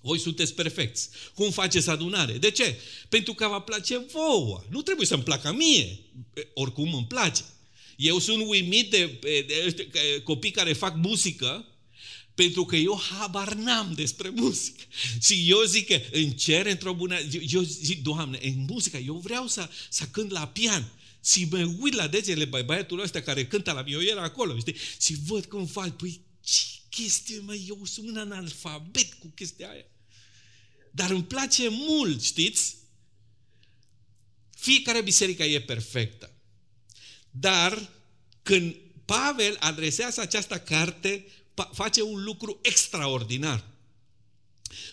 Voi 0.00 0.18
sunteți 0.18 0.54
perfecți. 0.54 1.08
Cum 1.34 1.50
faceți 1.50 1.90
adunare? 1.90 2.32
De 2.32 2.50
ce? 2.50 2.80
Pentru 3.08 3.34
că 3.34 3.48
vă 3.48 3.60
place 3.60 3.98
vouă. 4.12 4.64
Nu 4.70 4.82
trebuie 4.82 5.06
să-mi 5.06 5.22
placă 5.22 5.52
mie. 5.52 5.98
Oricum 6.54 6.94
îmi 6.94 7.06
place. 7.06 7.42
Eu 7.96 8.18
sunt 8.18 8.44
uimit 8.46 8.90
de, 8.90 9.18
de, 9.20 9.44
de, 9.48 9.88
de 9.92 10.20
copii 10.24 10.50
care 10.50 10.72
fac 10.72 10.96
muzică 10.96 11.66
pentru 12.34 12.64
că 12.64 12.76
eu 12.76 13.00
habar 13.10 13.54
n-am 13.54 13.92
despre 13.94 14.28
muzică. 14.28 14.82
Și 15.26 15.44
eu 15.46 15.62
zic 15.62 15.86
că 15.86 16.00
în 16.12 16.30
cer, 16.30 16.66
într-o 16.66 16.94
bună... 16.94 17.16
Eu 17.48 17.62
zic, 17.62 18.02
Doamne, 18.02 18.38
în 18.42 18.64
muzică, 18.68 18.96
eu 18.96 19.14
vreau 19.14 19.46
să, 19.46 19.68
să 19.88 20.04
cânt 20.10 20.30
la 20.30 20.46
pian. 20.46 20.92
Și 21.24 21.48
mă 21.50 21.74
uit 21.80 21.94
la 21.94 22.08
degele 22.08 22.44
băiatul 22.44 23.00
ăsta 23.00 23.20
care 23.20 23.46
cântă 23.46 23.72
la 23.72 23.84
eu 23.86 24.00
era 24.00 24.22
acolo, 24.22 24.58
știi? 24.58 24.76
Și 25.00 25.14
văd 25.26 25.44
cum 25.44 25.66
fac, 25.66 25.96
păi 25.96 26.20
ce 26.40 26.62
chestie, 26.88 27.40
mă, 27.40 27.54
eu 27.54 27.84
sunt 27.84 28.08
un 28.08 28.16
analfabet 28.16 29.12
cu 29.12 29.26
chestia 29.26 29.70
aia. 29.70 29.86
Dar 30.90 31.10
îmi 31.10 31.24
place 31.24 31.68
mult, 31.68 32.22
știți? 32.22 32.76
Fiecare 34.56 35.02
biserică 35.02 35.44
e 35.44 35.60
perfectă. 35.60 36.32
Dar 37.30 37.90
când 38.42 38.76
Pavel 39.04 39.56
adresează 39.60 40.20
această 40.20 40.58
carte, 40.60 41.26
face 41.72 42.02
un 42.02 42.22
lucru 42.24 42.58
extraordinar. 42.62 43.64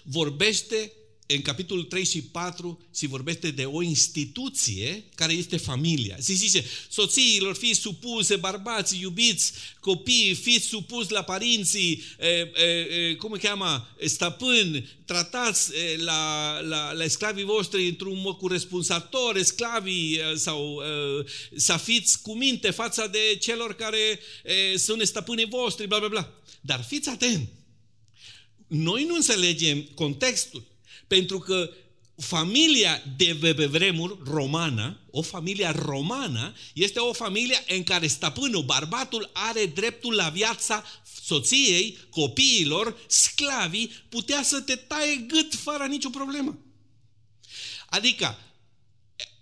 Vorbește 0.04 0.92
în 1.28 1.42
capitolul 1.42 1.84
3 1.84 2.06
și 2.06 2.22
4 2.22 2.82
se 2.92 3.08
vorbește 3.08 3.52
de 3.52 3.66
o 3.66 3.82
instituție 3.82 5.04
care 5.16 5.34
este 5.34 5.58
familia. 5.58 6.16
Se 6.20 6.34
zice, 6.34 6.66
soțiilor 6.90 7.56
fiți 7.56 7.80
supuse, 7.80 8.36
bărbați, 8.36 9.00
iubiți, 9.00 9.54
copii, 9.80 10.34
fiți 10.34 10.66
supuși 10.66 11.12
la 11.12 11.22
părinții, 11.22 12.04
e, 12.20 12.28
e, 12.28 12.52
e, 12.64 13.16
cum 13.16 13.32
îi 13.32 13.40
cheamă, 13.40 13.96
stăpâni, 14.06 14.90
tratați 15.06 15.72
e, 15.76 15.98
la, 15.98 16.60
la, 16.60 16.92
la 16.92 17.08
sclavii 17.08 17.44
voștri 17.44 17.88
într-un 17.88 18.22
mod 18.22 18.38
corespunzător, 18.38 19.42
sclavii 19.42 20.20
sau 20.36 20.82
e, 20.82 21.24
să 21.56 21.80
fiți 21.84 22.22
cu 22.22 22.36
minte 22.36 22.72
față 22.72 23.10
de 23.12 23.38
celor 23.40 23.74
care 23.74 24.20
e, 24.44 24.78
sunt 24.78 25.02
stăpânii 25.02 25.46
voștri, 25.50 25.88
bla 25.88 26.00
bla 26.00 26.08
bla. 26.08 26.34
Dar 26.62 26.84
fiți 26.84 27.10
atenți! 27.10 27.50
Noi 28.68 29.06
nu 29.06 29.16
înțelegem 29.16 29.82
contextul. 29.82 30.74
Pentru 31.08 31.40
că 31.40 31.70
familia 32.18 33.04
de 33.18 33.38
pe 33.56 33.66
vremuri 33.66 34.18
romană, 34.26 35.00
o 35.12 35.22
familie 35.22 35.70
romană, 35.76 36.54
este 36.74 37.00
o 37.00 37.14
familie 37.14 37.64
în 37.68 37.84
care 37.84 38.08
stăpânul, 38.08 38.64
bărbatul, 38.64 39.30
are 39.34 39.66
dreptul 39.66 40.14
la 40.14 40.30
viața 40.30 40.84
soției, 41.24 41.98
copiilor, 42.10 42.98
sclavii, 43.08 43.92
putea 44.10 44.44
să 44.44 44.62
te 44.62 44.76
taie 44.76 45.16
gât 45.16 45.54
fără 45.54 45.86
nicio 45.86 46.10
problemă. 46.10 46.60
Adică, 47.86 48.38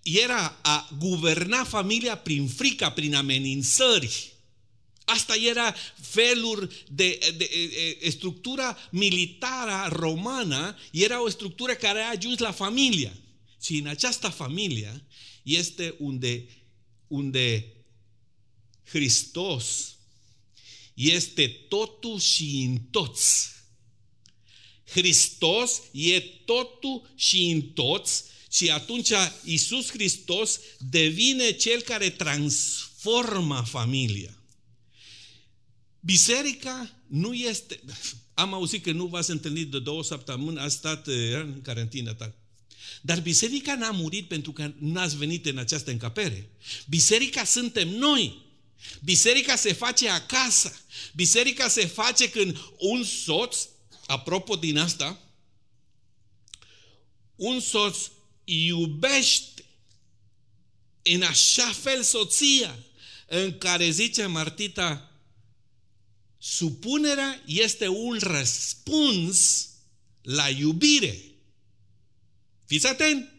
era 0.04 0.60
a 0.62 0.90
guverna 1.00 1.64
familia 1.64 2.18
prin 2.18 2.48
frica, 2.48 2.92
prin 2.92 3.16
amenințări. 3.16 4.33
Asta 5.06 5.36
era 5.36 5.76
felul 6.02 6.72
de, 6.92 7.18
de, 7.22 7.32
de, 7.38 7.98
de 8.02 8.10
structura 8.10 8.78
militară 8.92 9.96
romană, 9.96 10.78
era 10.92 11.24
o 11.24 11.30
structură 11.30 11.74
care 11.74 12.00
a 12.00 12.10
ajuns 12.18 12.38
la 12.38 12.52
familia. 12.52 13.18
Și 13.62 13.78
în 13.78 13.88
această 13.88 14.30
familie 14.30 15.06
este 15.44 15.96
unde, 16.00 16.46
unde 17.08 17.74
Hristos 18.84 19.96
este 20.94 21.48
totul 21.48 22.20
și 22.20 22.64
în 22.68 22.78
toți. 22.78 23.52
Hristos 24.86 25.82
e 25.92 26.20
totul 26.20 27.14
și 27.16 27.46
în 27.46 27.62
toți 27.62 28.24
și 28.52 28.70
atunci 28.70 29.12
Isus 29.44 29.90
Hristos 29.90 30.60
devine 30.78 31.52
cel 31.52 31.82
care 31.82 32.10
transformă 32.10 33.64
familia. 33.68 34.43
Biserica 36.06 36.90
nu 37.08 37.34
este... 37.34 37.80
Am 38.34 38.54
auzit 38.54 38.84
că 38.84 38.92
nu 38.92 39.06
v-ați 39.06 39.32
întâlnit 39.32 39.72
de 39.72 39.80
două 39.80 40.04
săptămâni, 40.04 40.60
a 40.60 40.68
stat 40.68 41.08
eh, 41.08 41.34
în 41.34 41.62
carantină 41.62 42.14
ta. 42.14 42.34
Dar 43.02 43.20
biserica 43.20 43.76
n-a 43.76 43.92
murit 43.92 44.28
pentru 44.28 44.52
că 44.52 44.74
n-ați 44.80 45.18
venit 45.18 45.46
în 45.46 45.58
această 45.58 45.92
încăpere. 45.92 46.50
Biserica 46.88 47.44
suntem 47.44 47.90
noi. 47.90 48.42
Biserica 49.04 49.56
se 49.56 49.74
face 49.74 50.10
acasă. 50.10 50.76
Biserica 51.16 51.68
se 51.68 51.86
face 51.86 52.30
când 52.30 52.58
un 52.78 53.04
soț, 53.04 53.58
apropo 54.06 54.56
din 54.56 54.78
asta, 54.78 55.20
un 57.36 57.60
soț 57.60 57.98
iubește 58.44 59.66
în 61.02 61.22
așa 61.22 61.72
fel 61.72 62.04
soția 62.04 62.80
în 63.28 63.58
care 63.58 63.90
zice 63.90 64.26
Martita, 64.26 65.13
supunerea 66.46 67.42
este 67.46 67.88
un 67.88 68.18
răspuns 68.22 69.70
la 70.22 70.50
iubire. 70.50 71.22
Fiți 72.66 72.88
atenți! 72.88 73.32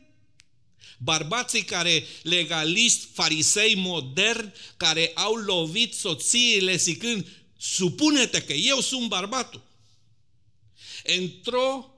Bărbații 0.98 1.62
care, 1.62 2.04
legaliști, 2.22 3.06
farisei 3.12 3.74
moderni, 3.74 4.52
care 4.76 5.10
au 5.14 5.34
lovit 5.34 5.94
soțiile 5.94 6.76
zicând, 6.76 7.26
supune-te 7.58 8.42
că 8.42 8.52
eu 8.52 8.80
sunt 8.80 9.08
bărbatul. 9.08 9.62
Într-o 11.04 11.93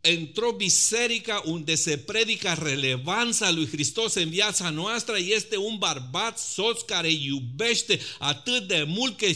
într-o 0.00 0.52
biserică 0.52 1.42
unde 1.44 1.74
se 1.74 1.96
predică 1.96 2.58
relevanța 2.62 3.50
lui 3.50 3.66
Hristos 3.66 4.14
în 4.14 4.28
viața 4.28 4.70
noastră, 4.70 5.16
este 5.18 5.56
un 5.56 5.76
bărbat 5.78 6.38
soț 6.38 6.80
care 6.80 7.10
iubește 7.10 8.00
atât 8.18 8.68
de 8.68 8.84
mult 8.86 9.18
că 9.18 9.26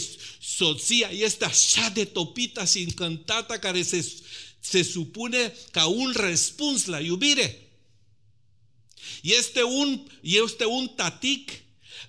soția 0.40 1.10
este 1.12 1.44
așa 1.44 1.90
de 1.94 2.04
topită 2.04 2.64
și 2.64 2.78
încântată 2.78 3.54
care 3.54 3.82
se, 3.82 4.12
se 4.60 4.82
supune 4.82 5.54
ca 5.70 5.86
un 5.86 6.12
răspuns 6.14 6.84
la 6.84 7.00
iubire. 7.00 7.62
Este 9.22 9.62
un, 9.62 10.00
este 10.20 10.64
un 10.64 10.86
tatic 10.86 11.50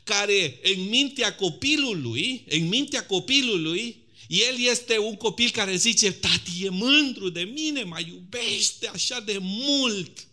care 0.03 0.59
în 0.63 0.89
mintea 0.89 1.35
copilului, 1.35 2.45
în 2.49 2.67
mintea 2.67 3.05
copilului, 3.05 4.02
el 4.28 4.59
este 4.59 4.97
un 4.97 5.15
copil 5.15 5.49
care 5.49 5.76
zice, 5.76 6.11
tati 6.11 6.65
e 6.65 6.69
mândru 6.69 7.30
de 7.30 7.41
mine, 7.41 7.84
mă 7.84 7.99
iubește 7.99 8.88
așa 8.88 9.19
de 9.19 9.38
mult. 9.41 10.28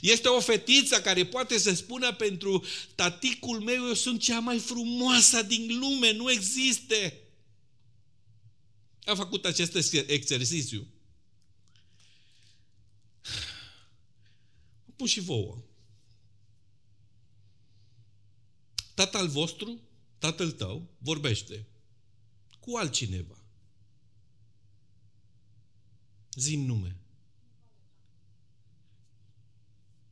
Este 0.00 0.28
o 0.28 0.40
fetiță 0.40 1.00
care 1.00 1.26
poate 1.26 1.58
să 1.58 1.74
spună 1.74 2.12
pentru 2.12 2.64
taticul 2.94 3.60
meu, 3.60 3.86
eu 3.86 3.94
sunt 3.94 4.20
cea 4.20 4.38
mai 4.38 4.58
frumoasă 4.58 5.42
din 5.42 5.78
lume, 5.78 6.12
nu 6.12 6.30
există. 6.30 7.12
Am 9.04 9.16
făcut 9.16 9.44
acest 9.44 9.94
exercițiu. 10.06 10.86
Pun 14.96 15.06
și 15.06 15.20
vouă. 15.20 15.58
Tatăl 18.94 19.28
vostru, 19.28 19.80
tatăl 20.18 20.50
tău, 20.50 20.94
vorbește 20.98 21.66
cu 22.64 22.76
altcineva. 22.76 23.38
Zim 26.34 26.60
nume. 26.60 26.96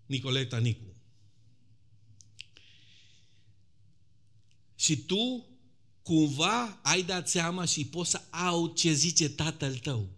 Nicoleta 0.07 0.59
Nicu. 0.59 0.95
Și 4.75 4.97
tu 4.97 5.47
cumva 6.03 6.81
ai 6.83 7.03
dat 7.03 7.29
seama 7.29 7.65
și 7.65 7.87
poți 7.87 8.11
să 8.11 8.23
au 8.31 8.73
ce 8.73 8.93
zice 8.93 9.29
tatăl 9.29 9.79
tău. 9.79 10.11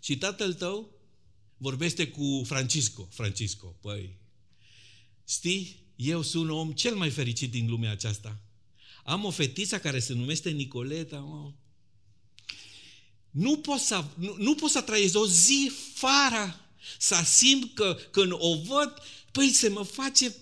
Și 0.00 0.18
tatăl 0.18 0.54
tău 0.54 0.90
vorbește 1.56 2.08
cu 2.08 2.42
Francisco. 2.44 3.08
Francisco, 3.10 3.66
păi, 3.66 4.18
știi, 5.28 5.84
eu 5.96 6.22
sunt 6.22 6.50
om 6.50 6.72
cel 6.72 6.96
mai 6.96 7.10
fericit 7.10 7.50
din 7.50 7.68
lumea 7.68 7.90
aceasta. 7.90 8.45
Am 9.06 9.24
o 9.24 9.30
fetiță 9.30 9.78
care 9.78 9.98
se 9.98 10.12
numește 10.12 10.50
Nicoleta. 10.50 11.16
Mă. 11.16 11.52
Nu 13.30 13.56
pot 13.56 13.78
să, 13.78 14.04
nu, 14.14 14.34
nu 14.38 14.54
pot 14.54 14.70
să 14.70 14.80
trăiesc 14.80 15.18
o 15.18 15.26
zi 15.26 15.72
fără 15.94 16.60
să 16.98 17.22
simt 17.24 17.74
că 17.74 17.98
când 18.10 18.32
o 18.32 18.56
văd, 18.56 18.92
păi 19.32 19.48
se 19.48 19.68
mă 19.68 19.82
face 19.82 20.34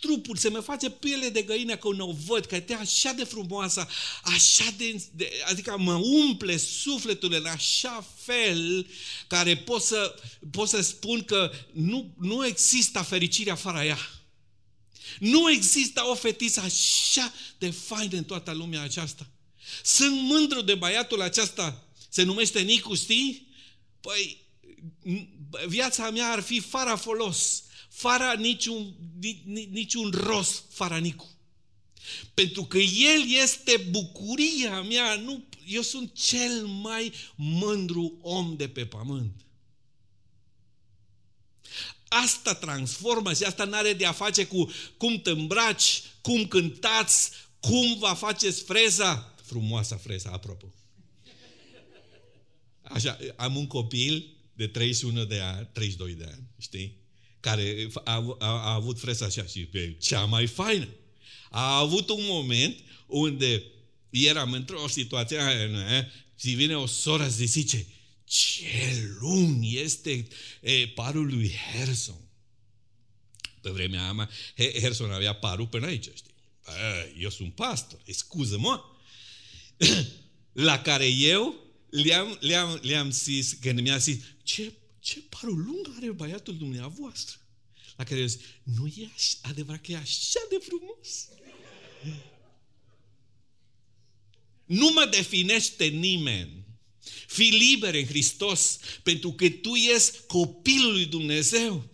trupul, 0.00 0.36
se 0.36 0.48
mă 0.48 0.60
face 0.60 0.90
piele 0.90 1.28
de 1.28 1.42
găină 1.42 1.76
când 1.76 2.00
o 2.00 2.12
văd, 2.26 2.44
că 2.44 2.54
e 2.54 2.76
așa 2.80 3.12
de 3.12 3.24
frumoasă, 3.24 3.88
așa 4.22 4.74
de, 4.76 5.04
de, 5.12 5.30
adică 5.48 5.76
mă 5.78 5.94
umple 5.94 6.56
sufletul 6.56 7.32
în 7.32 7.46
așa 7.46 8.06
fel 8.16 8.86
care 9.26 9.56
pot 9.56 9.82
să, 9.82 10.14
pot 10.50 10.68
să 10.68 10.80
spun 10.80 11.22
că 11.24 11.50
nu, 11.72 12.14
nu 12.18 12.46
există 12.46 13.02
fericirea 13.02 13.54
fără 13.54 13.82
ea. 13.82 13.98
Nu 15.18 15.50
există 15.50 16.02
o 16.04 16.14
fetiță 16.14 16.60
așa 16.60 17.32
de 17.58 17.70
faină 17.70 18.16
în 18.16 18.24
toată 18.24 18.52
lumea 18.52 18.82
aceasta. 18.82 19.30
Sunt 19.84 20.20
mândru 20.20 20.60
de 20.62 20.74
băiatul 20.74 21.20
acesta. 21.20 21.84
Se 22.08 22.22
numește 22.22 22.60
Nicu, 22.60 22.94
știi? 22.94 23.48
Păi, 24.00 24.44
viața 25.66 26.10
mea 26.10 26.30
ar 26.30 26.40
fi 26.40 26.60
fără 26.60 26.94
folos, 27.00 27.62
fără 27.88 28.34
niciun, 28.38 28.94
niciun 29.70 30.10
rost, 30.10 30.62
fără 30.70 30.98
Nicu. 30.98 31.30
Pentru 32.34 32.64
că 32.64 32.78
El 32.78 33.30
este 33.42 33.86
bucuria 33.90 34.82
mea, 34.82 35.14
nu, 35.14 35.44
eu 35.66 35.82
sunt 35.82 36.14
cel 36.14 36.66
mai 36.66 37.12
mândru 37.36 38.18
om 38.22 38.56
de 38.56 38.68
pe 38.68 38.86
pământ. 38.86 39.45
Asta 42.22 42.54
transformă 42.54 43.32
și 43.32 43.42
asta 43.42 43.64
nu 43.64 43.74
are 43.74 43.92
de 43.92 44.06
a 44.06 44.12
face 44.12 44.46
cu 44.46 44.70
cum 44.96 45.20
te 45.20 45.30
îmbraci, 45.30 46.02
cum 46.20 46.46
cântați, 46.46 47.30
cum 47.60 47.98
va 47.98 48.14
faceți 48.14 48.62
freza. 48.62 49.34
Frumoasa 49.42 49.96
freza, 49.96 50.30
apropo. 50.30 50.74
Așa, 52.82 53.18
am 53.36 53.56
un 53.56 53.66
copil 53.66 54.36
de 54.52 54.66
31 54.66 55.24
de 55.24 55.38
ani, 55.38 55.68
32 55.72 56.12
de 56.12 56.24
ani, 56.24 56.42
știi? 56.58 56.96
Care 57.40 57.88
a, 58.04 58.36
a, 58.38 58.46
a 58.46 58.72
avut 58.72 58.98
freza 58.98 59.24
așa 59.24 59.44
și 59.44 59.64
pe 59.64 59.96
cea 60.00 60.24
mai 60.24 60.46
faină. 60.46 60.88
A 61.50 61.78
avut 61.78 62.08
un 62.08 62.22
moment 62.22 62.76
unde 63.06 63.62
eram 64.10 64.52
într-o 64.52 64.88
situație 64.88 65.38
și 66.38 66.50
vine 66.50 66.76
o 66.76 66.86
soră 66.86 67.24
și 67.24 67.46
zice, 67.46 67.86
ce 68.26 69.16
lung 69.20 69.64
este 69.64 70.26
e, 70.60 70.88
parul 70.88 71.26
lui 71.26 71.52
Herson. 71.52 72.20
Pe 73.60 73.70
vremea 73.70 74.10
aia, 74.10 74.30
Herson 74.80 75.10
avea 75.10 75.34
parul 75.34 75.66
până 75.66 75.86
aici, 75.86 76.08
știi? 76.14 76.34
Bă, 76.64 77.08
eu 77.18 77.30
sunt 77.30 77.54
pastor, 77.54 78.00
scuză-mă. 78.06 78.84
La 80.52 80.82
care 80.82 81.06
eu 81.06 81.54
le-am, 81.90 82.36
le-am, 82.40 82.80
le-am 82.82 83.10
zis, 83.10 83.52
când 83.60 83.80
mi-a 83.80 83.96
zis, 83.96 84.16
ce, 84.42 84.72
ce 84.98 85.20
parul 85.20 85.64
lung 85.64 85.94
are 85.96 86.12
băiatul 86.12 86.56
dumneavoastră? 86.56 87.40
La 87.96 88.04
care 88.04 88.20
eu 88.20 88.26
zis, 88.26 88.40
nu 88.62 88.86
e 88.86 89.10
așa, 89.14 89.36
adevărat 89.42 89.80
că 89.80 89.92
e 89.92 89.96
așa 89.96 90.40
de 90.50 90.56
frumos. 90.60 91.28
Nu 94.64 94.90
mă 94.94 95.08
definește 95.10 95.84
nimeni 95.84 96.65
Fii 97.36 97.50
liber 97.50 97.94
în 97.94 98.06
Hristos, 98.06 98.78
pentru 99.02 99.32
că 99.32 99.48
tu 99.48 99.74
ești 99.74 100.16
copilul 100.26 100.92
lui 100.92 101.06
Dumnezeu. 101.06 101.90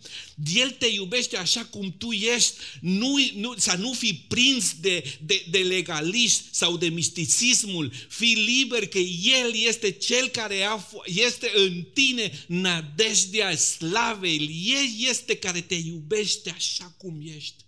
El 0.55 0.69
te 0.69 0.85
iubește 0.85 1.37
așa 1.37 1.65
cum 1.65 1.95
tu 1.97 2.11
ești, 2.11 2.53
nu, 2.81 3.15
nu, 3.35 3.53
să 3.57 3.75
nu 3.79 3.93
fii 3.93 4.25
prins 4.27 4.75
de, 4.79 5.17
de, 5.25 5.45
de 5.49 5.57
legalism 5.57 6.43
sau 6.51 6.77
de 6.77 6.87
misticismul. 6.87 7.91
Fii 8.09 8.35
liber 8.35 8.87
că 8.87 8.97
El 8.97 9.53
este 9.67 9.91
Cel 9.91 10.27
care 10.27 10.61
a, 10.61 10.87
este 11.05 11.51
în 11.55 11.83
tine 11.93 12.45
nădejdea 12.47 13.55
slavei. 13.55 14.65
El 14.65 15.09
este 15.09 15.35
care 15.35 15.61
te 15.61 15.75
iubește 15.75 16.49
așa 16.49 16.95
cum 16.97 17.21
ești. 17.35 17.63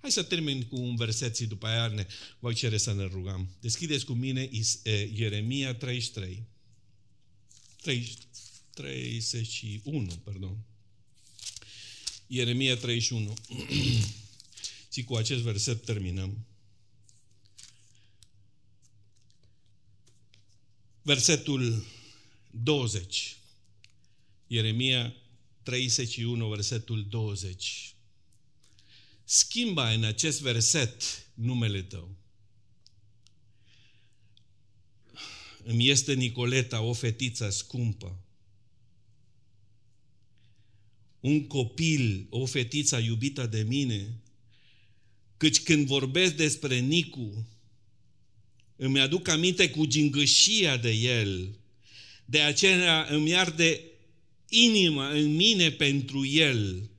Hai 0.00 0.12
să 0.12 0.22
termin 0.22 0.62
cu 0.62 0.76
un 0.76 0.96
verset 0.96 1.36
și 1.36 1.44
după 1.44 1.66
aia 1.66 1.86
ne 1.86 2.06
voi 2.38 2.54
cere 2.54 2.76
să 2.76 2.92
ne 2.92 3.04
rugăm. 3.04 3.48
Deschideți 3.60 4.04
cu 4.04 4.12
mine 4.12 4.50
Ieremia 5.14 5.74
33. 5.74 6.52
31, 7.84 10.06
pardon. 10.24 10.58
Ieremia 12.26 12.76
31. 12.76 13.34
și 14.92 15.04
cu 15.04 15.14
acest 15.14 15.40
verset 15.40 15.84
terminăm. 15.84 16.46
Versetul 21.02 21.84
20. 22.50 23.36
Ieremia 24.46 25.14
31, 25.62 26.48
versetul 26.48 27.06
20. 27.08 27.94
Schimba 29.24 29.90
în 29.90 30.04
acest 30.04 30.40
verset 30.40 31.02
numele 31.34 31.82
tău. 31.82 32.16
Îmi 35.66 35.88
este 35.88 36.14
Nicoleta 36.14 36.80
o 36.80 36.92
fetiță 36.92 37.50
scumpă. 37.50 38.18
Un 41.20 41.46
copil, 41.46 42.26
o 42.30 42.46
fetiță 42.46 42.98
iubită 42.98 43.46
de 43.46 43.62
mine, 43.62 44.20
căci 45.36 45.60
când 45.62 45.86
vorbesc 45.86 46.34
despre 46.34 46.78
Nicu, 46.78 47.46
îmi 48.76 49.00
aduc 49.00 49.28
aminte 49.28 49.70
cu 49.70 49.86
gingășia 49.86 50.76
de 50.76 50.90
el, 50.90 51.58
de 52.24 52.40
aceea 52.40 53.06
îmi 53.10 53.34
arde 53.34 53.80
inima 54.48 55.08
în 55.08 55.34
mine 55.34 55.70
pentru 55.70 56.26
el 56.26 56.90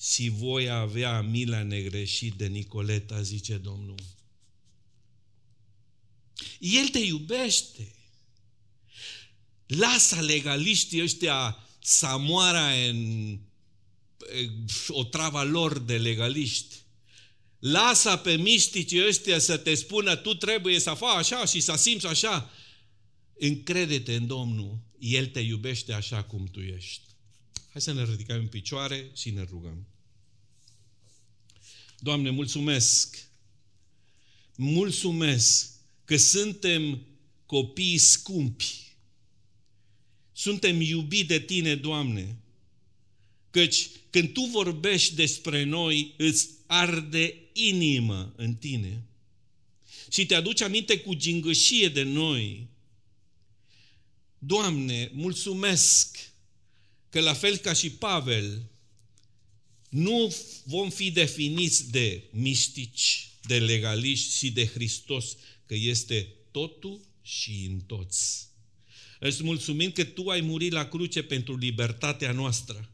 și 0.00 0.28
voi 0.28 0.68
avea 0.70 1.20
mila 1.20 1.62
negreșit 1.62 2.32
de 2.34 2.46
Nicoleta, 2.46 3.22
zice 3.22 3.56
Domnul. 3.56 4.00
El 6.58 6.88
te 6.88 6.98
iubește. 6.98 7.94
Lasă 9.66 10.20
legaliștii 10.20 11.02
ăștia 11.02 11.66
să 11.78 12.16
moară 12.18 12.88
în 12.88 13.38
o 14.88 15.04
travă 15.04 15.42
lor 15.42 15.78
de 15.78 15.98
legaliști. 15.98 16.76
Lasă 17.58 18.16
pe 18.16 18.36
misticii 18.36 19.06
ăștia 19.06 19.38
să 19.38 19.56
te 19.56 19.74
spună 19.74 20.16
tu 20.16 20.34
trebuie 20.34 20.78
să 20.78 20.94
faci 20.94 21.16
așa 21.16 21.44
și 21.44 21.60
să 21.60 21.74
simți 21.76 22.06
așa. 22.06 22.50
Încrede-te 23.38 24.14
în 24.14 24.26
Domnul, 24.26 24.78
El 24.98 25.26
te 25.26 25.40
iubește 25.40 25.92
așa 25.92 26.22
cum 26.22 26.46
tu 26.46 26.60
ești. 26.60 27.02
Hai 27.70 27.80
să 27.80 27.92
ne 27.92 28.04
ridicăm 28.04 28.38
în 28.38 28.46
picioare 28.46 29.10
și 29.14 29.30
ne 29.30 29.42
rugăm. 29.42 29.86
Doamne, 31.98 32.30
mulțumesc! 32.30 33.30
Mulțumesc 34.56 35.70
că 36.04 36.16
suntem 36.16 37.06
copii 37.46 37.98
scumpi. 37.98 38.96
Suntem 40.32 40.80
iubiți 40.80 41.26
de 41.26 41.40
Tine, 41.40 41.74
Doamne. 41.74 42.36
Căci 43.50 43.88
când 44.10 44.32
Tu 44.32 44.40
vorbești 44.40 45.14
despre 45.14 45.62
noi, 45.62 46.14
îți 46.16 46.48
arde 46.66 47.34
inimă 47.52 48.32
în 48.36 48.54
Tine. 48.54 49.02
Și 50.10 50.26
te 50.26 50.34
aduci 50.34 50.60
aminte 50.60 50.98
cu 50.98 51.14
gingășie 51.14 51.88
de 51.88 52.02
noi. 52.02 52.66
Doamne, 54.38 55.10
mulțumesc 55.12 56.18
că 57.08 57.20
la 57.20 57.34
fel 57.34 57.56
ca 57.56 57.72
și 57.72 57.90
Pavel, 57.90 58.62
nu 59.88 60.34
vom 60.64 60.90
fi 60.90 61.10
definiți 61.10 61.90
de 61.90 62.22
mistici, 62.30 63.28
de 63.46 63.58
legaliști 63.58 64.36
și 64.36 64.50
de 64.50 64.66
Hristos, 64.66 65.36
că 65.66 65.74
este 65.74 66.28
totul 66.50 67.00
și 67.22 67.66
în 67.70 67.80
toți. 67.80 68.50
Îți 69.18 69.42
mulțumim 69.42 69.90
că 69.90 70.04
Tu 70.04 70.28
ai 70.28 70.40
murit 70.40 70.72
la 70.72 70.88
cruce 70.88 71.22
pentru 71.22 71.56
libertatea 71.56 72.32
noastră. 72.32 72.90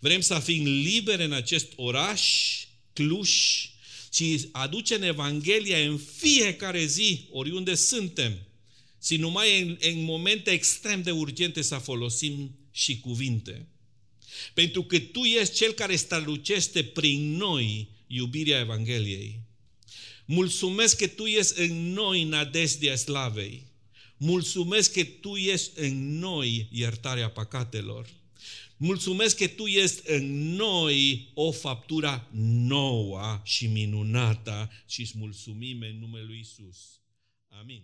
Vrem 0.00 0.20
să 0.20 0.38
fim 0.38 0.64
liberi 0.64 1.24
în 1.24 1.32
acest 1.32 1.72
oraș, 1.76 2.22
Cluj, 2.92 3.30
și 4.12 4.48
aducem 4.52 5.02
Evanghelia 5.02 5.78
în 5.78 5.98
fiecare 5.98 6.84
zi, 6.84 7.26
oriunde 7.30 7.74
suntem. 7.74 8.38
Și 9.04 9.16
numai 9.16 9.62
în, 9.62 9.76
în 9.80 10.02
momente 10.02 10.50
extrem 10.50 11.02
de 11.02 11.10
urgente 11.10 11.62
să 11.62 11.76
folosim 11.76 12.58
și 12.70 13.00
cuvinte. 13.00 13.68
Pentru 14.54 14.82
că 14.82 14.98
Tu 14.98 15.20
ești 15.20 15.54
Cel 15.54 15.72
care 15.72 15.96
strălucește 15.96 16.84
prin 16.84 17.36
noi 17.36 17.88
iubirea 18.06 18.60
Evangheliei. 18.60 19.40
Mulțumesc 20.30 20.96
că 20.96 21.06
Tu 21.06 21.24
ești 21.24 21.60
în 21.60 21.92
noi 21.92 22.24
nădejdea 22.24 22.96
slavei. 22.96 23.66
Mulțumesc 24.16 24.92
că 24.92 25.04
Tu 25.04 25.36
ești 25.36 25.70
în 25.74 26.18
noi 26.18 26.68
iertarea 26.70 27.30
păcatelor. 27.30 28.08
Mulțumesc 28.76 29.36
că 29.36 29.48
Tu 29.48 29.66
ești 29.66 30.00
în 30.04 30.54
noi 30.54 31.30
o 31.34 31.52
faptură 31.52 32.28
nouă 32.66 33.40
și 33.44 33.66
minunată 33.66 34.70
și 34.88 35.00
îți 35.00 35.18
mulțumim 35.18 35.80
în 35.80 35.98
numele 35.98 36.24
Lui 36.24 36.38
Isus. 36.38 37.00
Amin. 37.48 37.82